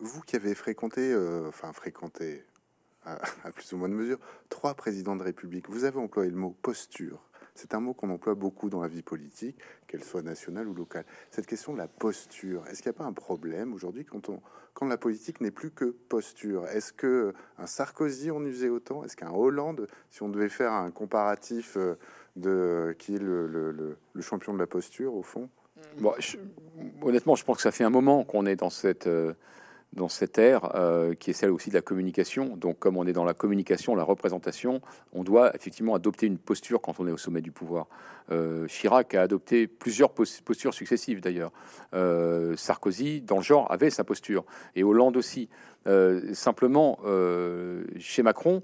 [0.00, 2.44] vous qui avez fréquenté, euh, enfin fréquenté
[3.04, 3.18] à,
[3.52, 7.20] plus ou moins de mesure, trois présidents de République, vous avez employé le mot posture.
[7.54, 11.04] C'est un mot qu'on emploie beaucoup dans la vie politique, qu'elle soit nationale ou locale.
[11.30, 14.28] Cette question de la posture, est-ce qu'il n'y a pas un problème aujourd'hui quand,
[14.72, 16.66] quand la politique n'est plus que posture?
[16.66, 19.04] Est-ce que un Sarkozy en usait autant?
[19.04, 21.96] Est-ce qu'un Hollande, si on devait faire un comparatif euh,
[22.34, 25.48] de qui est le, champion de la posture au fond?
[27.02, 29.06] Honnêtement, je pense que ça fait un moment qu'on est dans cette...
[29.06, 29.34] Euh,
[29.94, 32.56] dans cette ère euh, qui est celle aussi de la communication.
[32.56, 34.80] Donc, comme on est dans la communication, la représentation,
[35.12, 37.86] on doit effectivement adopter une posture quand on est au sommet du pouvoir.
[38.30, 41.52] Euh, Chirac a adopté plusieurs postures successives d'ailleurs.
[41.94, 45.48] Euh, Sarkozy, dans le genre, avait sa posture, et Hollande aussi.
[46.32, 46.98] simplement,
[47.98, 48.62] chez Macron,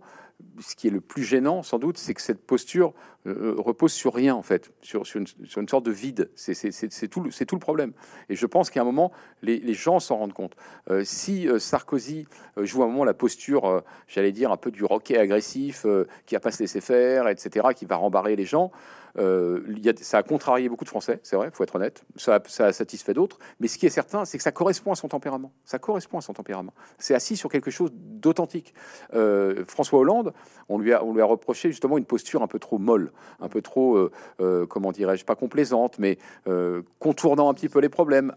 [0.61, 2.95] ce qui est le plus gênant, sans doute, c'est que cette posture
[3.27, 6.31] euh, repose sur rien, en fait, sur, une, sorte de vide.
[6.37, 7.93] C'est tout, le problème.
[8.29, 10.57] Et je pense qu'à un moment, les, gens s'en rendent compte.
[10.91, 14.85] Euh, si euh, Sarkozy joue à un moment la posture, j'allais dire, un peu du
[14.85, 15.87] roquet agressif,
[16.27, 18.73] qui a pas se laisser faire, etc., qui va rembarrer les gens,
[19.19, 19.61] euh,
[20.01, 22.05] ça a contrarié beaucoup de Français, c'est vrai, faut être honnête.
[22.17, 23.39] Ça, a satisfait d'autres.
[23.59, 25.53] Mais ce qui est certain, c'est que ça correspond à son tempérament.
[25.65, 26.73] Ça correspond à son tempérament.
[26.99, 28.75] C'est assis sur quelque chose d'authentique.
[29.15, 30.33] Euh, François Hollande,
[30.69, 33.10] on lui a reproché justement une posture un peu trop molle,
[33.41, 37.81] un peu trop, euh, euh comment dirais-je, pas complaisante, mais euh, contournant un petit peu
[37.81, 38.35] les problèmes,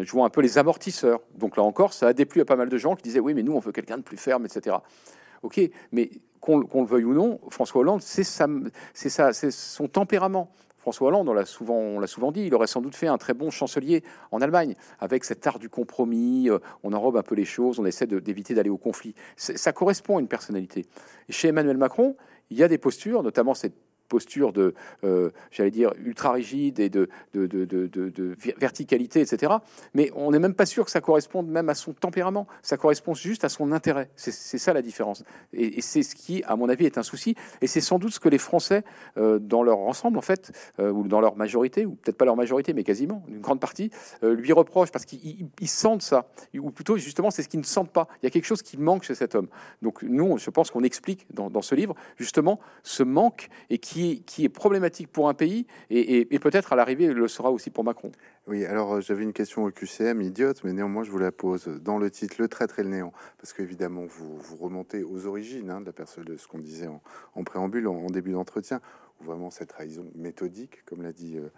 [0.00, 1.20] jouant un peu les amortisseurs.
[1.36, 3.42] Donc là encore, ça a déplu à pas mal de gens qui disaient oui, mais
[3.42, 4.76] nous, on veut quelqu'un de plus ferme, etc.
[5.42, 5.60] Ok,
[5.92, 10.50] mais qu'on le veuille ou non, François Hollande, c'est c'est son tempérament.
[10.86, 13.50] François Hollande, on l'a souvent, souvent dit, il aurait sans doute fait un très bon
[13.50, 16.48] chancelier en Allemagne, avec cet art du compromis,
[16.84, 19.12] on enrobe un peu les choses, on essaie d'éviter d'aller au conflit.
[19.36, 20.86] Ça correspond à une personnalité.
[21.28, 22.14] Et chez Emmanuel Macron,
[22.50, 23.74] il y a des postures, notamment cette
[24.06, 29.54] posture de, euh, j'allais dire, ultra rigide et de, de, de, de, verticalité, etc.
[29.94, 32.46] Mais on n'est même pas sûr que ça corresponde même à son tempérament.
[32.62, 34.10] Ça correspond juste à son intérêt.
[34.16, 35.24] C'est ça la différence.
[35.52, 37.34] Et, c'est ce qui, à mon avis, est un souci.
[37.60, 38.82] Et c'est sans doute ce que les Français,
[39.18, 42.36] euh, dans leur ensemble, en fait, euh, ou dans leur majorité, ou peut-être pas leur
[42.36, 43.90] majorité, mais quasiment, une grande partie,
[44.22, 46.28] lui reprochent parce qu'ils sentent ça.
[46.58, 48.08] Ou plutôt, justement, c'est ce qu'ils ne sentent pas.
[48.22, 49.48] Il y a quelque chose qui manque chez cet homme.
[49.82, 53.95] Donc, nous, je pense qu'on explique dans, dans ce livre, justement, ce manque et qui
[54.26, 58.12] qui, est problématique pour un pays et, peut-être à l'arrivée le sera aussi pour Macron.
[58.46, 61.66] Oui, alors euh, j'avais une question au QCM idiote, mais néanmoins je vous la pose
[61.82, 65.70] dans le titre Le traître et le néant, parce qu'évidemment vous, vous remontez aux origines
[65.70, 68.80] hein, de la personne de ce qu'on disait en, préambule, en, début d'entretien,
[69.24, 71.48] vraiment cette trahison méthodique, comme l'a dit, euh,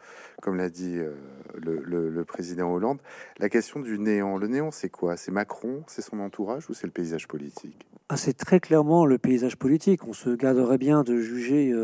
[0.40, 1.12] comme l'a dit euh,
[1.56, 3.00] le, président Hollande.
[3.38, 5.16] La question du néant, le néant c'est quoi?
[5.16, 7.86] C'est Macron, c'est son entourage ou c'est le paysage politique?
[8.08, 10.06] Ah, C'est très clairement le paysage politique.
[10.06, 11.74] On se garderait bien de juger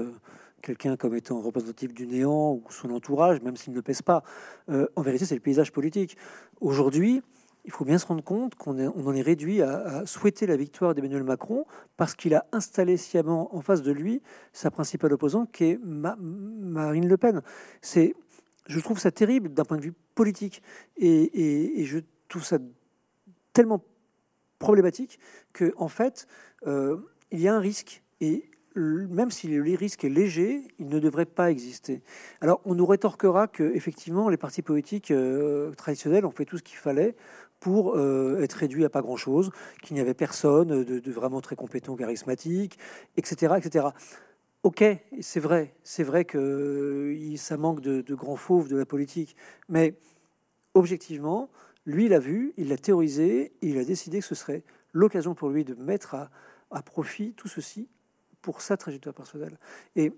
[0.65, 4.25] quelqu'un comme étant représentatif du néant ou son entourage, même s'il ne pèse pas.
[4.71, 6.17] Euh, en vérité, c'est le paysage politique.
[6.61, 7.23] Aujourd'hui,
[7.67, 10.95] il faut bien se rendre compte qu'on on en est réduit à, souhaiter la victoire
[10.95, 14.23] d'Emmanuel Macron parce qu'il a installé sciemment en face de lui
[14.53, 17.43] sa principale opposante, qui est Marine Le Pen.
[17.81, 18.15] C'est,
[18.67, 20.63] je trouve ça terrible d'un point de vue politique,
[20.97, 21.99] et, je
[22.29, 22.59] trouve ça
[23.53, 23.83] tellement
[24.59, 25.19] problématique
[25.53, 26.27] que, en fait,
[26.67, 26.99] euh,
[27.31, 28.03] il y a un risque.
[28.21, 32.03] Et même si le risque est léger, il ne devrait pas exister.
[32.41, 36.63] Alors, on nous rétorquera que, effectivement, les partis politiques euh, traditionnels ont fait tout ce
[36.63, 37.15] qu'il fallait
[37.61, 39.51] pour euh, être réduits à pas grand-chose,
[39.83, 42.79] qu'il n'y avait personne de, vraiment très compétent, charismatique,
[43.17, 43.87] etc., etc.
[44.65, 44.85] Ok,
[45.21, 49.37] c'est vrai, c'est vrai que ça manque de, de grands fauves de la politique,
[49.69, 49.95] mais
[50.75, 51.49] objectivement,
[51.87, 55.51] lui, il a vu, il l'a théorisé, il a décidé que ce serait l'occasion pour
[55.51, 56.17] lui de mettre
[56.71, 57.89] à profit tout ceci
[58.45, 59.59] pour sa trajectoire personnelle.
[59.97, 60.13] Et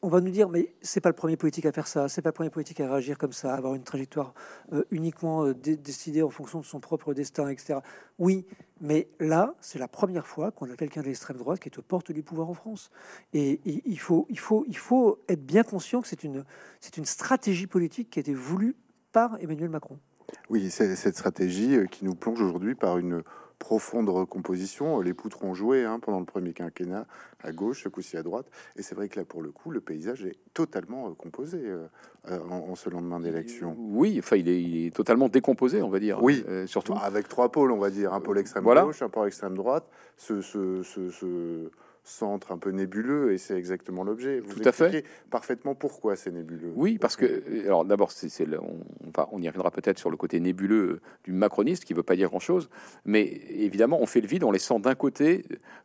[0.00, 2.28] on va nous dire, mais c'est pas le premier politique à faire ça, c'est pas
[2.28, 4.32] le premier politique à réagir comme ça, à avoir une trajectoire
[4.72, 7.80] euh, uniquement euh, décidée en fonction de son propre destin, etc.
[8.20, 8.46] Oui,
[8.80, 11.82] mais là, c'est la première fois qu'on a quelqu'un de l'extrême droite qui est aux
[11.82, 12.92] portes du pouvoir en France.
[13.32, 16.44] Et, il, faut, il, faut, il faut être bien conscient que c'est une,
[16.96, 18.76] une stratégie politique qui a été voulue
[19.10, 19.98] par Emmanuel Macron.
[20.48, 23.24] Oui, c'est cette stratégie euh, qui nous plonge aujourd'hui par une
[23.62, 25.00] profonde recomposition.
[25.00, 27.06] Les poutres ont joué hein, pendant le premier quinquennat
[27.44, 28.46] à gauche, ce coup-ci à droite.
[28.76, 31.86] Et c'est vrai que là, pour le coup, le paysage est totalement euh, composé euh,
[32.28, 33.76] euh, en, ce lendemain d'élection.
[33.78, 36.20] Oui, enfin, il est, totalement décomposé, on va dire.
[36.20, 36.94] Oui, surtout.
[37.00, 38.12] Avec trois pôles, on va dire.
[38.12, 39.88] Un pôle extrême gauche, un pôle extrême droite.
[40.16, 41.70] ce, ce, ce
[42.04, 44.40] centre un peu nébuleux, et c'est exactement l'objet.
[44.40, 45.04] Vous Tout à fait.
[45.30, 46.72] parfaitement pourquoi c'est nébuleux.
[46.74, 50.40] Oui, parce que, alors d'abord, c'est, on, on, on, y reviendra peut-être sur le côté
[50.40, 52.68] nébuleux du macroniste, qui ne veut pas dire grand-chose,
[53.04, 55.44] mais évidemment, on fait le vide en laissant d'un côté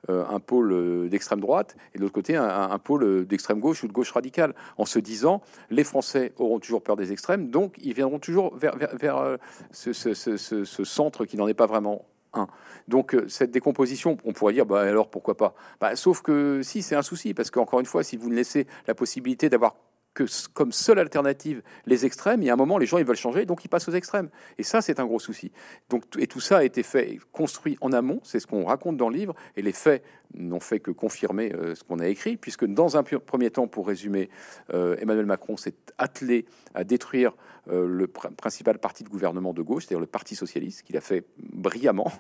[0.10, 3.88] euh, un pôle euh, d'extrême droite, et de l'autre côté un, pôle d'extrême gauche ou
[3.88, 7.94] de gauche radicale, en se disant, les Français auront toujours peur des extrêmes, donc ils
[7.94, 9.38] viendront toujours vers, vers, vers euh,
[9.72, 12.06] ce, ce, ce, ce centre qui n'en est pas vraiment
[12.38, 12.48] 1.
[12.88, 15.56] Donc euh, cette décomposition, on pourrait dire, bah, alors pourquoi pas?
[15.80, 18.68] Bah, Sauf que si, c'est un souci, parce qu'encore une fois, si vous ne laissez
[18.88, 19.76] la possibilité d'avoir
[20.18, 23.16] que comme seule alternative les extrêmes, il y a un moment, les gens ils veulent
[23.16, 24.30] changer, donc ils passent aux extrêmes.
[24.58, 25.52] Et ça, c'est un gros souci.
[25.90, 29.10] Donc, et tout ça a été fait, construit en amont, c'est ce qu'on raconte dans
[29.10, 30.04] le livre, et les faits
[30.34, 33.88] n'ont fait que confirmer euh, ce qu'on a écrit, puisque dans un premier temps, pour
[33.88, 34.30] résumer,
[34.74, 37.34] euh, Emmanuel Macron s'est attelé à détruire
[37.70, 41.26] euh, le principal parti de gouvernement de gauche, c'est-à-dire le Parti socialiste, qu'il a fait
[41.38, 42.12] brillamment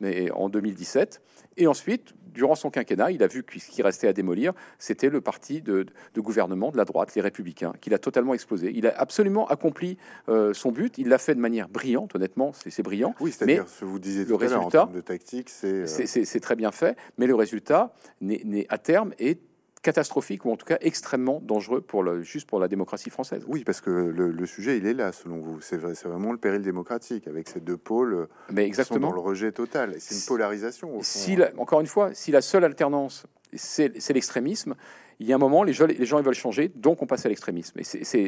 [0.00, 1.22] mais en 2017.
[1.56, 5.08] Et ensuite, durant son quinquennat, il a vu que ce qui restait à démolir, c'était
[5.08, 8.72] le parti de, gouvernement de la droite, les Républicains, qu'il a totalement explosé.
[8.74, 10.98] Il a absolument accompli euh, son but.
[10.98, 13.14] Il l'a fait de manière brillante, honnêtement, c'est brillant.
[13.20, 15.86] Oui, c'est-à-dire ce que vous disiez le résultat, en de tactique, c'est...
[15.86, 19.40] C'est très bien fait, mais le résultat, n'est à terme, est
[19.86, 23.44] catastrophique ou en tout cas extrêmement dangereux pour le, juste pour la démocratie française.
[23.46, 25.60] Oui, parce que le, sujet, il est là, selon vous.
[25.60, 28.98] C'est vraiment le péril démocratique, avec ces deux pôles euh, Mais exactement.
[28.98, 29.94] Qui sont dans le rejet total.
[29.98, 30.98] C'est une polarisation.
[31.02, 34.74] Si encore une fois, si la seule alternance, c'est l'extrémisme,
[35.18, 37.80] il y a un moment, les gens, ils veulent changer, donc on passe à l'extrémisme.
[37.80, 37.84] Et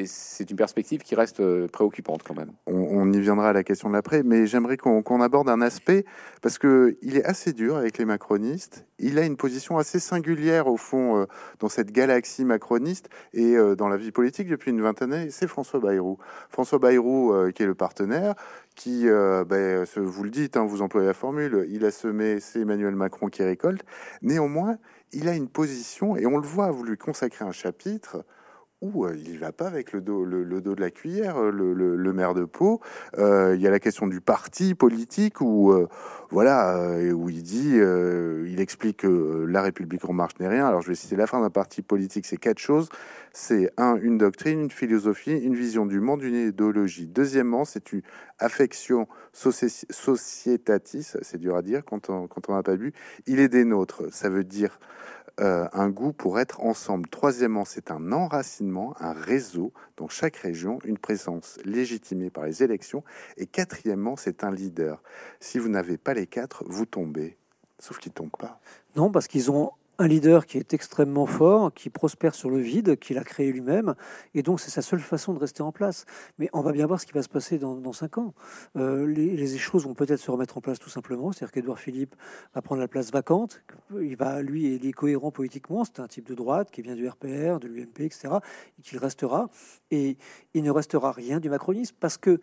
[0.07, 2.53] c'est une perspective qui reste euh, préoccupante quand même.
[2.67, 6.07] On, y viendra à la question de l'après, mais j'aimerais qu'on aborde un aspect,
[6.41, 8.87] parce qu'il est assez dur avec les macronistes.
[8.99, 11.27] Il a une position assez singulière, au fond, euh,
[11.59, 15.31] dans cette galaxie macroniste et euh, dans la vie politique depuis une vingtaine d'années.
[15.31, 16.19] C'est François Bayrou.
[16.49, 18.35] François Bayrou, qui est le partenaire,
[18.75, 22.95] qui, ben, vous le dites, hein, vous employez la formule, il a semé, c'est Emmanuel
[22.95, 23.85] Macron qui récolte.
[24.23, 24.79] Néanmoins,
[25.13, 28.25] il a une position, et on le voit, vous lui consacrez un chapitre
[28.81, 32.13] où euh, il va pas avec le dos, le, dos de la cuillère, euh, le,
[32.13, 32.81] maire de Pau.
[33.19, 35.75] Euh, il y a la question du parti politique où,
[36.31, 40.67] voilà, où il dit, il explique que la République en marche n'est rien.
[40.67, 42.89] Alors je vais citer la fin d'un parti politique, c'est quatre choses.
[43.33, 47.07] C'est un, une doctrine, une philosophie, une vision du monde, une idéologie.
[47.07, 48.03] Deuxièmement, c'est une
[48.39, 52.93] affection sociétatis, c'est dur à dire quand on quand on n'a pas bu.
[53.27, 54.79] Il est des nôtres, ça veut dire
[55.41, 57.09] euh, un goût pour être ensemble.
[57.09, 63.05] Troisièmement, c'est un enracinement, un réseau dans chaque région, une présence légitimée par les élections.
[63.37, 65.03] Et quatrièmement, c'est un leader.
[65.41, 67.37] Si vous n'avez pas les quatre, vous tombez.
[67.79, 68.61] Sauf qu'ils tombent pas.
[68.97, 72.99] Non, parce qu'ils ont un leader qui est extrêmement fort, qui prospère sur le vide,
[72.99, 73.95] qu'il a créé lui-même,
[74.35, 76.07] et donc c'est sa seule façon de rester en place.
[76.39, 78.33] Mais on va bien voir ce qui va se passer dans, cinq ans.
[78.77, 82.15] Euh, les, choses vont peut-être se remettre en place tout simplement, c'est-à-dire qu'Edouard Philippe
[82.55, 83.63] va prendre la place vacante,
[84.01, 87.09] il va, lui, il est cohérent politiquement, c'est un type de droite qui vient du
[87.09, 88.35] RPR, de l'UMP, etc.,
[88.79, 89.51] et qu'il restera,
[89.91, 90.17] et
[90.55, 92.41] il ne restera rien du macronisme, parce que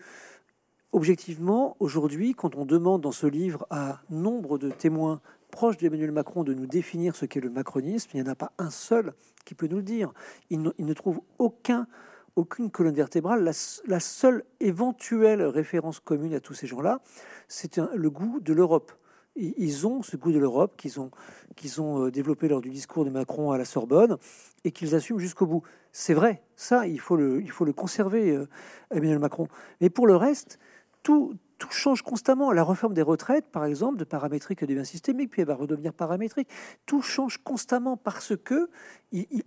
[0.91, 5.19] Objectivement, aujourd'hui, quand on demande dans ce livre à nombre de témoins
[5.55, 8.09] proche d'Emmanuel Macron de nous définir ce qu'est le macronisme.
[8.13, 9.13] Il n'y en a pas un seul
[9.45, 10.11] qui peut nous le dire.
[10.49, 11.87] Il ne, trouve aucun,
[12.35, 13.49] aucune colonne vertébrale.
[13.87, 16.99] La, seule éventuelle référence commune à tous ces gens-là,
[17.47, 18.91] c'est le goût de l'Europe.
[19.37, 21.09] Ils ont ce goût de l'Europe qu'ils ont,
[21.55, 24.17] qu'ils ont euh, développé lors du discours de Macron à la Sorbonne
[24.65, 25.63] et qu'ils assument jusqu'au bout.
[25.93, 28.49] C'est vrai, ça, il faut le, il faut le conserver, euh,
[28.91, 29.47] Emmanuel Macron.
[29.79, 30.59] Mais pour le reste,
[31.01, 32.51] tout, tout change constamment.
[32.51, 36.49] La réforme des retraites, par exemple, de paramétrique devient systémique, puis elle va redevenir paramétrique.
[36.85, 38.69] Tout change constamment parce que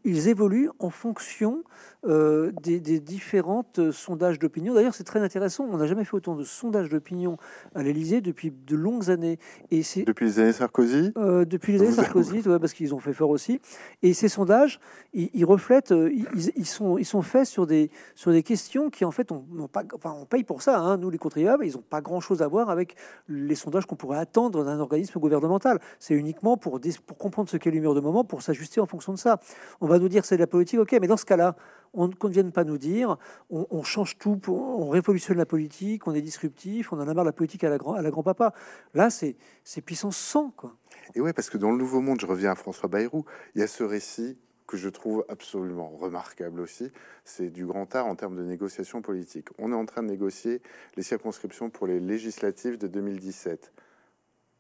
[0.05, 1.63] ils, évoluent en fonction
[2.07, 4.75] euh, des, différents euh, sondages d'opinion.
[4.75, 5.67] D'ailleurs, c'est très intéressant.
[5.71, 7.37] On n'a jamais fait autant de sondages d'opinion
[7.75, 9.39] à l'Élysée depuis de longues années.
[9.71, 11.13] Et c'est depuis les années Sarkozy?
[11.17, 13.61] Euh, depuis les années Sarkozy, ouais, parce qu'ils ont fait fort aussi.
[14.03, 14.81] Et ces sondages,
[15.13, 19.33] ils, reflètent, ils, sont, ils sont faits sur des sur des questions qui en fait
[19.33, 20.79] on, pas, enfin, on paye pour ça.
[20.79, 22.95] Hein, nous, les contribuables, ils n'ont pas grand-chose à voir avec
[23.29, 25.79] les sondages qu'on pourrait attendre d'un organisme gouvernemental.
[25.99, 29.19] C'est uniquement pour, pour comprendre ce qu'est l'humeur de moment, pour s'ajuster en fonction de
[29.19, 29.41] ça.
[29.81, 31.57] On va nous dire c'est de la politique, ok, mais dans ce cas-là,
[31.95, 33.17] on ne vienne pas nous dire
[33.51, 37.31] on, change tout, on révolutionne la politique, on est disruptif, on en a marre de
[37.31, 37.79] la politique à la,
[38.11, 38.53] grand-papa.
[38.95, 39.37] Là, c'est
[39.85, 40.75] puissance 100, quoi.
[41.15, 43.65] Et ouais, parce que dans le Nouveau Monde, je reviens à François Bayrou, il y
[43.65, 46.93] a ce récit que je trouve absolument remarquable aussi,
[47.25, 49.49] c'est du grand art en termes de négociation politique.
[49.59, 50.61] On est en train de négocier
[50.97, 53.73] les circonscriptions pour les législatives de 2017.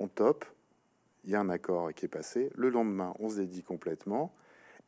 [0.00, 0.46] On top,
[1.24, 2.50] il y a un accord qui est passé.
[2.56, 4.32] Le lendemain, on se dédie complètement.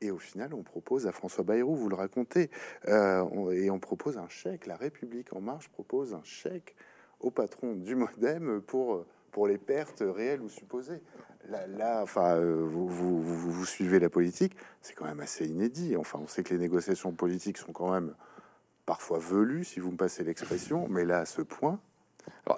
[0.01, 2.51] Et au final, on propose à François Bayrou, vous le racontez,
[2.89, 4.67] euh, et on propose un chèque.
[4.67, 6.75] La République en marche propose un chèque
[7.21, 11.03] au patron du MoDem pour, pour les pertes réelles ou supposées.
[11.49, 15.97] Là, enfin, euh, vous, vous, vous, suivez la politique, c'est quand même assez inédit.
[15.97, 18.15] Enfin, on sait que les négociations politiques sont quand même
[18.87, 21.81] parfois velues, si vous me passez l'expression, mais là, à ce point,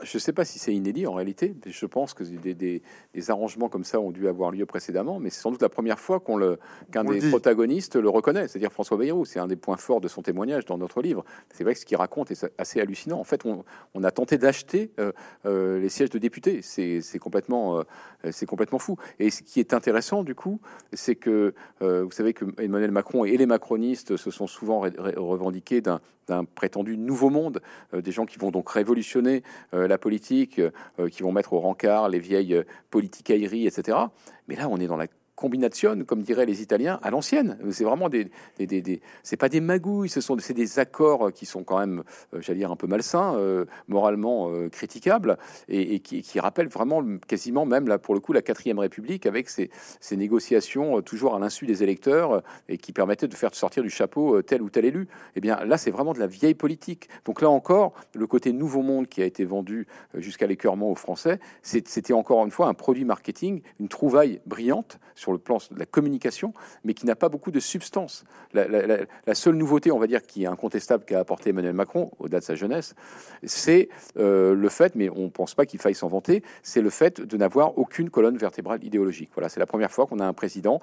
[0.03, 1.55] je ne sais pas si c'est inédit en réalité.
[1.66, 5.40] Je pense que des, des, arrangements comme ça ont dû avoir lieu précédemment, mais c'est
[5.40, 6.59] sans doute la première fois qu'on le,
[6.90, 9.25] qu'un des protagonistes le reconnaît, c'est-à-dire François Bayrou.
[9.25, 11.25] C'est un des points forts de son témoignage dans notre livre.
[11.53, 13.18] C'est vrai que ce qu'il raconte est assez hallucinant.
[13.18, 15.12] En fait, on, a tenté d'acheter euh,
[15.46, 16.61] euh, les sièges de députés.
[16.62, 17.83] C'est, complètement, euh,
[18.31, 18.96] c'est complètement fou.
[19.18, 20.60] Et ce qui est intéressant, du coup,
[20.92, 26.00] c'est que vous savez que Emmanuel Macron et les macronistes se sont souvent revendiqués d'un
[26.29, 27.60] d'un prétendu nouveau monde,
[27.94, 29.42] euh, des gens qui vont donc révolutionner euh,
[29.73, 33.98] la politique, euh, qui vont mettre au rencard les vieilles politicailleries, etc.
[34.48, 35.07] Mais là, on est dans la
[35.42, 37.58] combination, comme diraient les Italiens, à l'ancienne.
[37.72, 41.64] C'est vraiment des, des, c'est pas des magouilles, ce sont c'est des accords qui sont
[41.64, 45.36] quand même, euh, j'allais dire, un peu malsains, euh, moralement euh, critiquables,
[45.68, 49.48] et, qui, qui, rappellent vraiment quasiment même là pour le coup la quatrième République avec
[49.48, 49.70] ces
[50.16, 54.62] négociations toujours à l'insu des électeurs et qui permettaient de faire sortir du chapeau tel
[54.62, 55.08] ou tel élu.
[55.36, 57.08] Eh bien là, c'est vraiment de la vieille politique.
[57.24, 61.38] Donc là encore, le côté nouveau monde qui a été vendu jusqu'à l'écœurement aux Français,
[61.62, 65.87] c'était encore une fois un produit marketing, une trouvaille brillante sur le plan de la
[65.87, 66.52] communication,
[66.85, 68.24] mais qui n'a pas beaucoup de substance.
[68.54, 72.44] La, seule nouveauté, on va dire, qui est incontestable qu'a apporté Emmanuel Macron, au-delà de
[72.44, 72.94] sa jeunesse,
[73.42, 76.90] c'est euh, le fait, mais on ne pense pas qu'il faille s'en vanter, c'est le
[76.90, 79.30] fait de n'avoir aucune colonne vertébrale idéologique.
[79.35, 80.80] Voilà, c'est la première fois qu'on a un président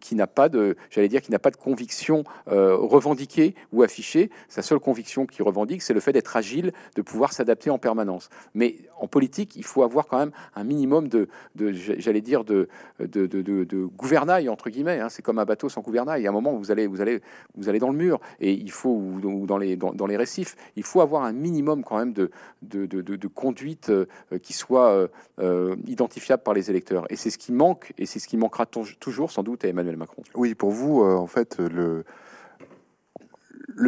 [0.00, 4.30] qui n'a pas de, j'allais dire, qui n'a pas de conviction euh, revendiquée ou affichée.
[4.48, 8.28] Sa seule conviction qu'il revendique, c'est le fait d'être agile, de pouvoir s'adapter en permanence.
[8.54, 12.68] Mais en politique, il faut avoir quand même un minimum de, j'allais dire, de,
[13.96, 15.00] gouvernail entre guillemets.
[15.00, 15.08] Hein.
[15.08, 16.26] c'est comme un bateau sans gouvernail.
[16.26, 17.20] A un moment vous allez, vous allez,
[17.56, 20.56] vous allez dans le mur et il faut ou, dans les dans, les récifs.
[20.76, 22.30] Il faut avoir un minimum quand même de
[22.62, 24.06] de, de, conduite euh,
[24.42, 25.08] qui soit euh,
[25.40, 27.06] euh, identifiable par les électeurs.
[27.10, 29.96] Et c'est ce qui manque et c'est ce qui manquera toujours sans doute à Emmanuel
[29.96, 30.22] Macron.
[30.34, 32.04] Oui, pour vous, en fait, le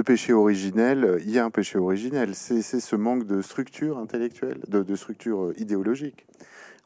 [0.03, 4.97] péché originel, il y a un péché originel, c'est ce manque de structure intellectuelle, de
[4.97, 6.26] structure idéologique.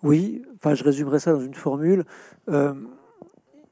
[0.02, 2.04] Oui, enfin, je résumerai ça dans une formule.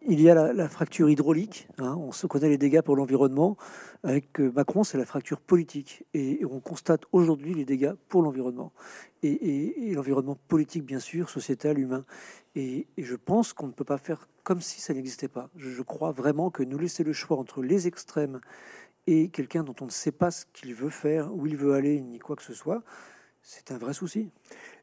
[0.06, 1.68] Il y a la, fracture hydraulique.
[1.78, 1.94] Hein.
[1.98, 3.56] on se connaît les dégâts pour l'environnement.
[4.02, 6.04] Avec euh, Macron, c'est la fracture politique.
[6.14, 8.72] Et, on constate aujourd'hui les dégâts pour l'environnement.
[9.22, 12.06] Et, l'environnement politique, bien sûr, sociétal, humain.
[12.56, 15.50] Et, je pense qu'on ne peut pas faire comme si ça n'existait pas.
[15.56, 18.40] Je, crois vraiment que nous laisser le choix entre les extrêmes
[19.06, 22.00] et quelqu'un dont on ne sait pas ce qu'il veut faire, où il veut aller,
[22.00, 22.82] ni quoi que ce soit,
[23.42, 24.30] c'est un vrai souci.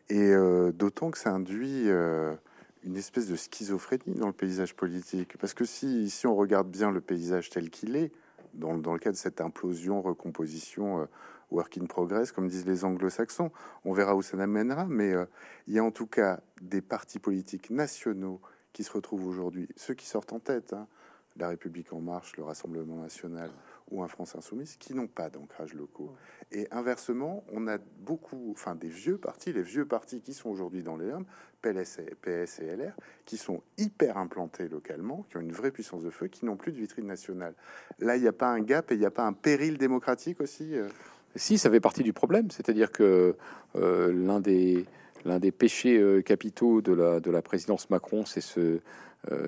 [0.09, 1.89] Et euh, d'autant que ça induit...
[1.89, 2.35] Euh,
[2.83, 5.37] une espèce de schizophrénie dans le paysage politique.
[5.37, 8.11] Parce que si, si on regarde bien le paysage tel qu'il est,
[8.53, 11.05] dans, dans, le cas de cette implosion, recomposition, euh,
[11.51, 13.51] work in progress, comme disent les anglo-saxons,
[13.85, 15.25] on verra où ça amènera, mais euh,
[15.67, 18.41] il y a en tout cas des partis politiques nationaux
[18.73, 20.87] qui se retrouvent aujourd'hui, ceux qui sortent en tête, hein,
[21.35, 23.51] la République en marche, le Rassemblement national
[23.91, 26.13] ou un France insoumise, qui n'ont pas d'ancrage locaux.
[26.51, 30.83] Et inversement, on a beaucoup, enfin des vieux partis, les vieux partis qui sont aujourd'hui
[30.83, 31.25] dans les urnes,
[31.61, 32.93] PLS et, PS et LR,
[33.25, 36.71] qui sont hyper implantés localement, qui ont une vraie puissance de feu, qui n'ont plus
[36.71, 37.53] de vitrine nationale.
[37.99, 40.41] Là, il n'y a pas un gap et il n'y a pas un péril démocratique
[40.41, 40.87] aussi euh?
[41.35, 42.49] Si, ça fait partie du problème.
[42.49, 43.35] C'est-à-dire que
[43.75, 44.85] euh, l'un des,
[45.23, 48.79] l'un des péchés euh, capitaux de la, de la présidence Macron, c'est ce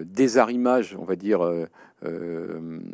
[0.03, 1.41] désarrimage, on va dire,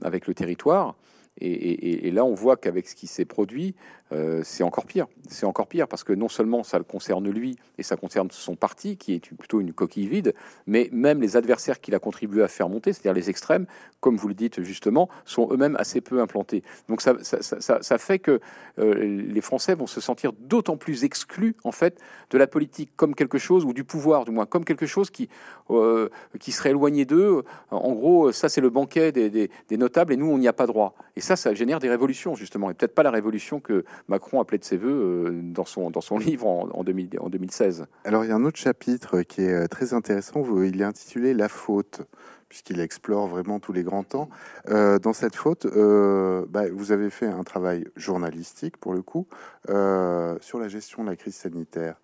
[0.04, 0.96] avec le territoire.
[1.42, 3.76] Et, là, on voit qu'avec ce qui s'est produit,
[4.14, 5.08] euh, c'est encore pire.
[5.28, 8.56] C'est encore pire parce que non seulement ça le concerne lui et ça concerne son
[8.56, 10.34] parti, qui est plutôt une coquille vide,
[10.66, 13.66] mais même les adversaires qu'il a contribué à faire monter, c'est-à-dire les extrêmes,
[14.00, 16.64] comme vous le dites justement, sont eux-mêmes assez peu implantés.
[16.88, 18.40] Donc ça, fait que
[18.80, 23.14] euh, les Français vont se sentir d'autant plus exclus, en fait, de la politique comme
[23.14, 25.28] quelque chose, ou du pouvoir du moins, comme quelque chose qui,
[25.70, 26.10] euh,
[26.40, 27.44] qui serait éloigné d'eux.
[27.72, 30.68] En gros, ça c'est le banquet des, des, notables et nous, on n'y a pas
[30.68, 30.96] droit.
[31.26, 34.64] Ça, ça génère des révolutions, justement, et peut-être pas la révolution que Macron appelait de
[34.64, 34.90] ses voeux
[35.28, 37.86] euh, dans, son, dans son livre en, en, 2016.
[38.06, 40.44] Alors, il y a un autre chapitre qui est euh, très intéressant.
[40.64, 42.02] Il est intitulé La faute
[42.48, 44.30] puisqu'il explore vraiment tous les grands temps.
[44.70, 49.28] Euh, dans cette faute, bah, vous avez fait un travail journalistique, pour le coup,
[49.68, 52.00] sur la gestion de la crise sanitaire.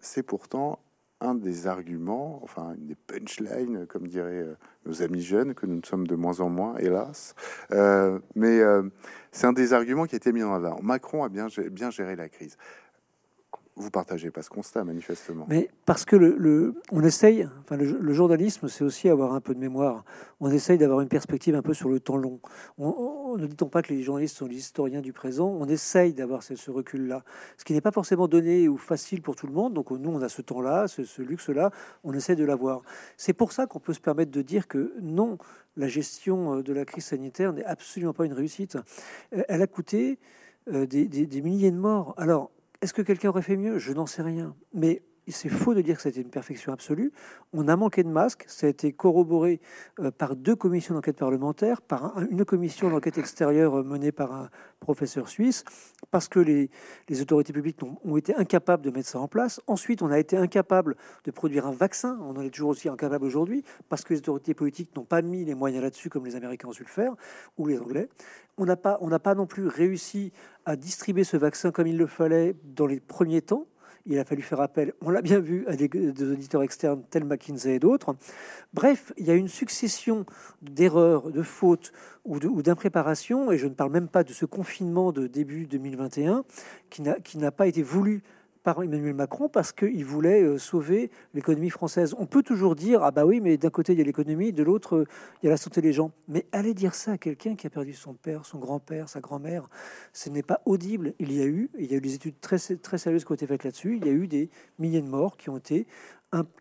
[0.00, 0.80] C'est pourtant
[1.20, 4.54] un des arguments, enfin une des punchlines, comme diraient euh,
[4.86, 7.34] nos amis jeunes, que nous sommes de moins en moins, hélas.
[7.72, 8.82] Euh, mais euh,
[9.32, 10.80] c'est un des arguments qui a été mis en avant.
[10.82, 12.56] Macron a bien, bien géré la crise.
[13.80, 15.46] Vous partagez pas ce constat, manifestement.
[15.48, 19.60] Mais parce que le, on essaye, enfin le, journalisme, c'est aussi avoir un peu de
[19.60, 20.04] mémoire.
[20.40, 22.40] On essaye d'avoir une perspective un peu sur le temps long.
[22.76, 26.42] On, ne dit-on pas que les journalistes sont les historiens du présent On essaye d'avoir
[26.42, 27.22] ce, recul-là,
[27.56, 29.74] ce qui n'est pas forcément donné ou facile pour tout le monde.
[29.74, 31.70] Donc nous, on a ce temps-là, ce, luxe-là,
[32.02, 32.82] on essaie de l'avoir.
[33.16, 35.38] C'est pour ça qu'on peut se permettre de dire que non,
[35.76, 38.76] la gestion euh, de la crise sanitaire n'est absolument pas une réussite.
[39.36, 40.18] Euh, elle a coûté
[40.72, 42.14] euh, des, des milliers de morts.
[42.16, 42.50] Alors
[42.80, 43.78] Est-ce que quelqu'un aurait fait mieux?
[43.78, 44.56] Je n'en sais rien.
[44.72, 45.02] Mais
[45.32, 47.12] c'est faux de dire que c'était une perfection absolue.
[47.52, 48.44] On a manqué de masques.
[48.46, 49.60] Ça a été corroboré
[50.00, 54.50] euh, par deux commissions d'enquête parlementaire, par une commission d'enquête extérieure euh, menée par un
[54.80, 55.64] professeur suisse,
[56.10, 56.70] parce que les,
[57.20, 59.60] autorités publiques ont, été incapables de mettre ça en place.
[59.66, 62.18] Ensuite, on a été incapable de produire un vaccin.
[62.22, 65.44] On en est toujours aussi incapable aujourd'hui, parce que les autorités politiques n'ont pas mis
[65.44, 67.14] les moyens là-dessus, comme les Américains ont su le faire,
[67.56, 68.08] ou les Anglais.
[68.56, 70.32] On n'a pas, pas non plus réussi
[70.64, 73.66] à distribuer ce vaccin comme il le fallait dans les premiers temps
[74.08, 75.86] il a fallu faire appel, on l'a bien vu, à des,
[76.22, 78.16] auditeurs externes tels McKinsey et d'autres.
[78.72, 80.24] Bref, il y a une succession
[80.62, 81.92] d'erreurs, de fautes
[82.24, 86.44] ou d'impréparation, et je ne parle même pas de ce confinement de début 2021
[86.90, 88.22] qui n'a pas été voulu
[88.76, 92.14] Emmanuel Macron parce qu'il voulait euh, sauver l'économie française.
[92.18, 94.62] On peut toujours dire ah bah oui, mais d'un côté il y a l'économie, de
[94.62, 95.06] l'autre
[95.42, 96.12] il y a la santé des gens.
[96.28, 99.68] Mais aller dire ça à quelqu'un qui a perdu son père, son grand-père, sa grand-mère,
[100.12, 101.14] ce n'est pas audible.
[101.18, 103.46] Il y a eu, il y a eu des études très sérieuses qui ont été
[103.46, 103.96] faites là-dessus.
[103.96, 105.86] Il y a eu des milliers de morts qui ont été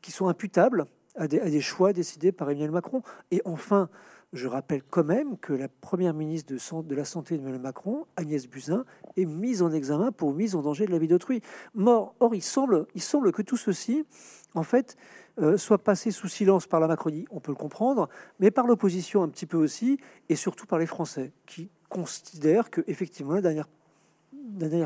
[0.07, 0.85] sont imputables
[1.15, 3.01] à des, à des choix décidés par Emmanuel Macron.
[3.31, 3.89] Et enfin.
[4.33, 8.83] Je rappelle quand même que la première ministre de, la Santé Emmanuel Macron, Agnès Buzyn,
[9.15, 11.41] est mise en examen pour mise en danger de la vie d'autrui.
[11.73, 12.13] Mort.
[12.19, 14.05] Or, il semble, il semble que tout ceci,
[14.53, 14.97] en fait,
[15.39, 18.09] euh, soit passé sous silence par la Macronie, on peut le comprendre,
[18.39, 19.97] mais par l'opposition un petit peu aussi,
[20.27, 23.69] et surtout par les Français, qui considèrent que effectivement la dernière,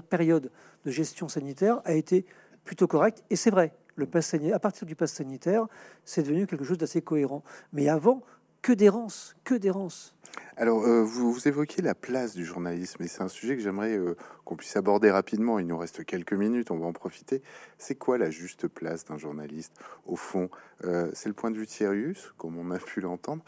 [0.03, 0.51] période
[0.85, 2.25] de gestion sanitaire a été
[2.63, 3.23] plutôt correcte.
[3.31, 5.65] Et c'est vrai, le pass à partir du pass sanitaire,
[6.05, 7.43] c'est devenu quelque chose d'assez cohérent.
[7.73, 8.21] Mais avant,
[8.61, 10.15] que d'errance, que d'errance.
[10.57, 14.15] Alors, euh, vous, évoquez la place du journalisme, et c'est un sujet que j'aimerais euh,
[14.45, 15.59] qu'on puisse aborder rapidement.
[15.59, 17.41] Il nous reste quelques minutes, on va en profiter.
[17.77, 19.73] C'est quoi la juste place d'un journaliste
[20.05, 20.49] Au fond,
[20.83, 23.43] euh, c'est le point de vue de comme on a pu l'entendre.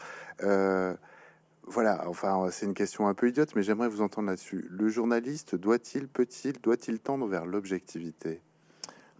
[1.66, 4.66] voilà, enfin, c'est une question un peu idiote, mais j'aimerais vous entendre là-dessus.
[4.68, 8.42] Le journaliste doit-il, peut-il, doit-il tendre vers l'objectivité?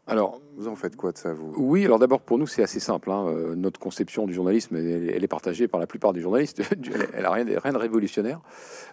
[0.06, 1.54] Alors, vous en faites quoi de ça, vous?
[1.56, 3.10] Oui, alors d'abord, pour nous, c'est assez simple.
[3.10, 3.26] Hein.
[3.28, 6.60] Euh, notre conception du journalisme, elle, est partagée par la plupart des journalistes.
[7.14, 8.40] elle n'a rien, rien, de révolutionnaire.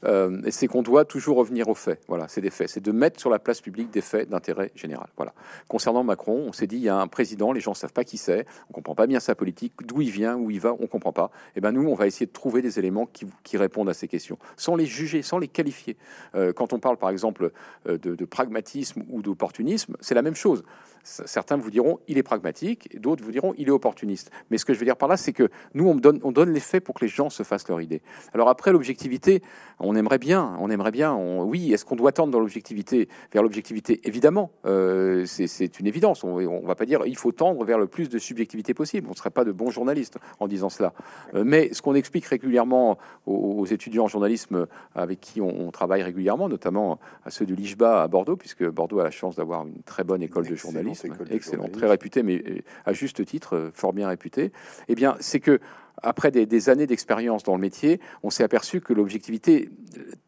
[0.06, 2.00] Euh, c'est qu'on doit toujours revenir aux faits.
[2.08, 2.70] Voilà, c'est des faits.
[2.70, 5.10] C'est de mettre sur la place publique des faits d'intérêt général.
[5.18, 5.34] Voilà.
[5.68, 8.06] Concernant Macron, on s'est dit, il y a un président, les gens ne savent pas
[8.06, 10.88] qui c'est, on comprend pas bien sa politique, d'où il vient, où il va, on
[10.88, 11.32] comprend pas.
[11.50, 13.94] Et eh ben nous, on va essayer de trouver des éléments qui, qui répondent à
[13.94, 15.98] ces questions, sans les juger, sans les qualifier.
[16.36, 17.52] Euh, quand on parle, par exemple,
[17.86, 20.64] de, de pragmatisme ou d'opportunisme, c'est la même chose.
[21.04, 24.32] Certains vous diront il est pragmatique, d'autres vous diront il est opportuniste.
[24.50, 26.52] Mais ce que je veux dire par là, c'est que nous, on donne, on donne
[26.52, 28.02] les faits pour que les gens se fassent leur idée.
[28.34, 29.42] Alors après, l'objectivité,
[29.80, 31.16] on aimerait bien, on aimerait bien.
[31.16, 34.02] oui, est-ce qu'on doit tendre dans l'objectivité vers l'objectivité?
[34.04, 36.24] Évidemment, euh, c'est une évidence.
[36.24, 39.08] On ne va pas dire il faut tendre vers le plus de subjectivité possible.
[39.08, 40.94] On ne serait pas de bons journalistes en disant cela.
[41.34, 46.50] Euh, mais ce qu'on explique régulièrement aux, étudiants en journalisme avec qui on, travaille régulièrement,
[46.50, 50.04] notamment à ceux de l'IJBA à Bordeaux, puisque Bordeaux a la chance d'avoir une très
[50.04, 50.91] bonne école de journalisme
[51.30, 54.52] excellent, très réputé, mais euh, à juste titre, euh, fort bien réputé,
[54.88, 55.60] eh bien, c'est que
[56.02, 59.70] après des, années d'expérience dans le métier, on s'est aperçu que l'objectivité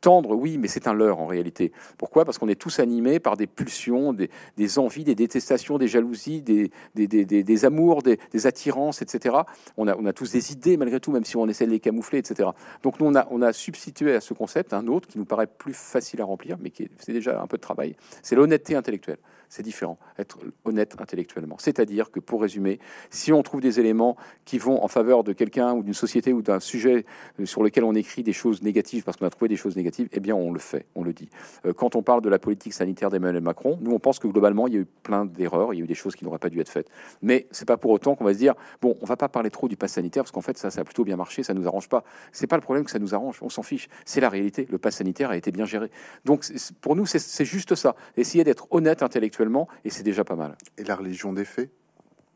[0.01, 1.71] tendre, oui, mais c'est un leurre en réalité.
[1.97, 2.25] Pourquoi?
[2.25, 7.65] Parce qu'on est tous animés par des pulsions, des, envies, des détestations, des jalousies, des,
[7.65, 9.37] amours, des, attirances, etc.
[9.77, 11.79] On a, on a tous des idées malgré tout, même si on essaie de les
[11.79, 12.49] camoufler, etc.
[12.83, 15.47] Donc nous, on a, on a substitué à ce concept un autre qui nous paraît
[15.47, 17.95] plus facile à remplir, mais qui c'est déjà un peu de travail.
[18.21, 19.17] C'est l'honnêteté intellectuelle
[19.53, 21.57] c'est différent, être honnête intellectuellement.
[21.59, 22.79] C'est-à-dire que, pour résumer,
[23.11, 26.41] si on trouve des éléments qui vont en faveur de quelqu'un ou d'une société ou
[26.41, 27.05] d'un sujet
[27.39, 30.09] euh, sur lequel on écrit des choses négatives parce qu'on a trouvé des choses négatives,
[30.11, 31.29] eh bien, on le fait, on le dit.
[31.65, 34.67] Euh, quand on parle de la politique sanitaire d'Emmanuel Macron, nous, on pense que globalement,
[34.67, 36.49] il y a eu plein d'erreurs, il y a eu des choses qui n'auraient pas
[36.49, 36.89] dû être faites.
[37.21, 39.67] Mais c'est pas pour autant qu'on va se dire, bon, on va pas parler trop
[39.67, 41.89] du pass sanitaire parce qu'en fait, ça, ça a plutôt bien marché, ça nous arrange
[41.89, 42.03] pas.
[42.31, 43.87] C'est pas le problème que ça nous arrange, on s'en fiche.
[44.05, 44.67] C'est la réalité.
[44.69, 45.89] Le pass sanitaire a été bien géré.
[46.25, 46.45] Donc,
[46.81, 47.95] pour nous, c'est juste ça.
[48.17, 50.55] Essayer d'être honnête intellectuellement et c'est déjà pas mal.
[50.77, 51.69] Et la religion des faits?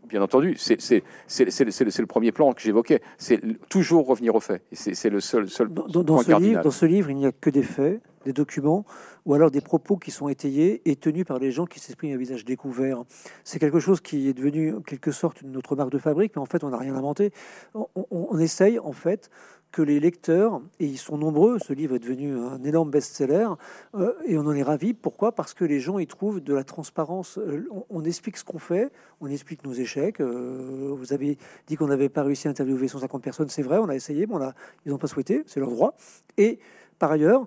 [0.08, 3.01] Bien entendu, c'est le premier plan que j'évoquais.
[3.18, 4.62] C'est toujours revenir aux faits.
[4.72, 7.49] C'est le seul, seul dans, dans, ce livre, dans ce livre, il n'y a que
[7.49, 8.86] des faits, des documents,
[9.26, 12.18] ou alors des propos qui sont étayés et tenus par les gens qui s'expriment à
[12.18, 13.03] visage découvert.
[13.43, 16.45] C'est quelque chose qui est devenu en quelque sorte notre marque de fabrique, mais en
[16.45, 17.32] fait, on n'a rien inventé.
[17.74, 19.30] On, on, essaye, en fait,
[19.78, 23.47] que les lecteurs, et ils sont nombreux, ce livre est devenu un énorme best-seller,
[23.93, 24.95] euh, et on en est ravi.
[24.95, 25.34] Pourquoi?
[25.34, 27.38] Parce que les gens y trouvent de la transparence.
[27.38, 30.19] Euh, on, explique ce qu'on fait, on explique nos échecs.
[30.19, 33.88] Euh, vous avez dit qu'on n'avait pas réussi à interviewer 150 personnes, c'est vrai, on
[33.88, 34.51] a essayé, mais on
[34.88, 35.95] ils n'ont pas souhaité, c'est leur droit.
[36.38, 36.57] Et
[36.97, 37.45] par ailleurs,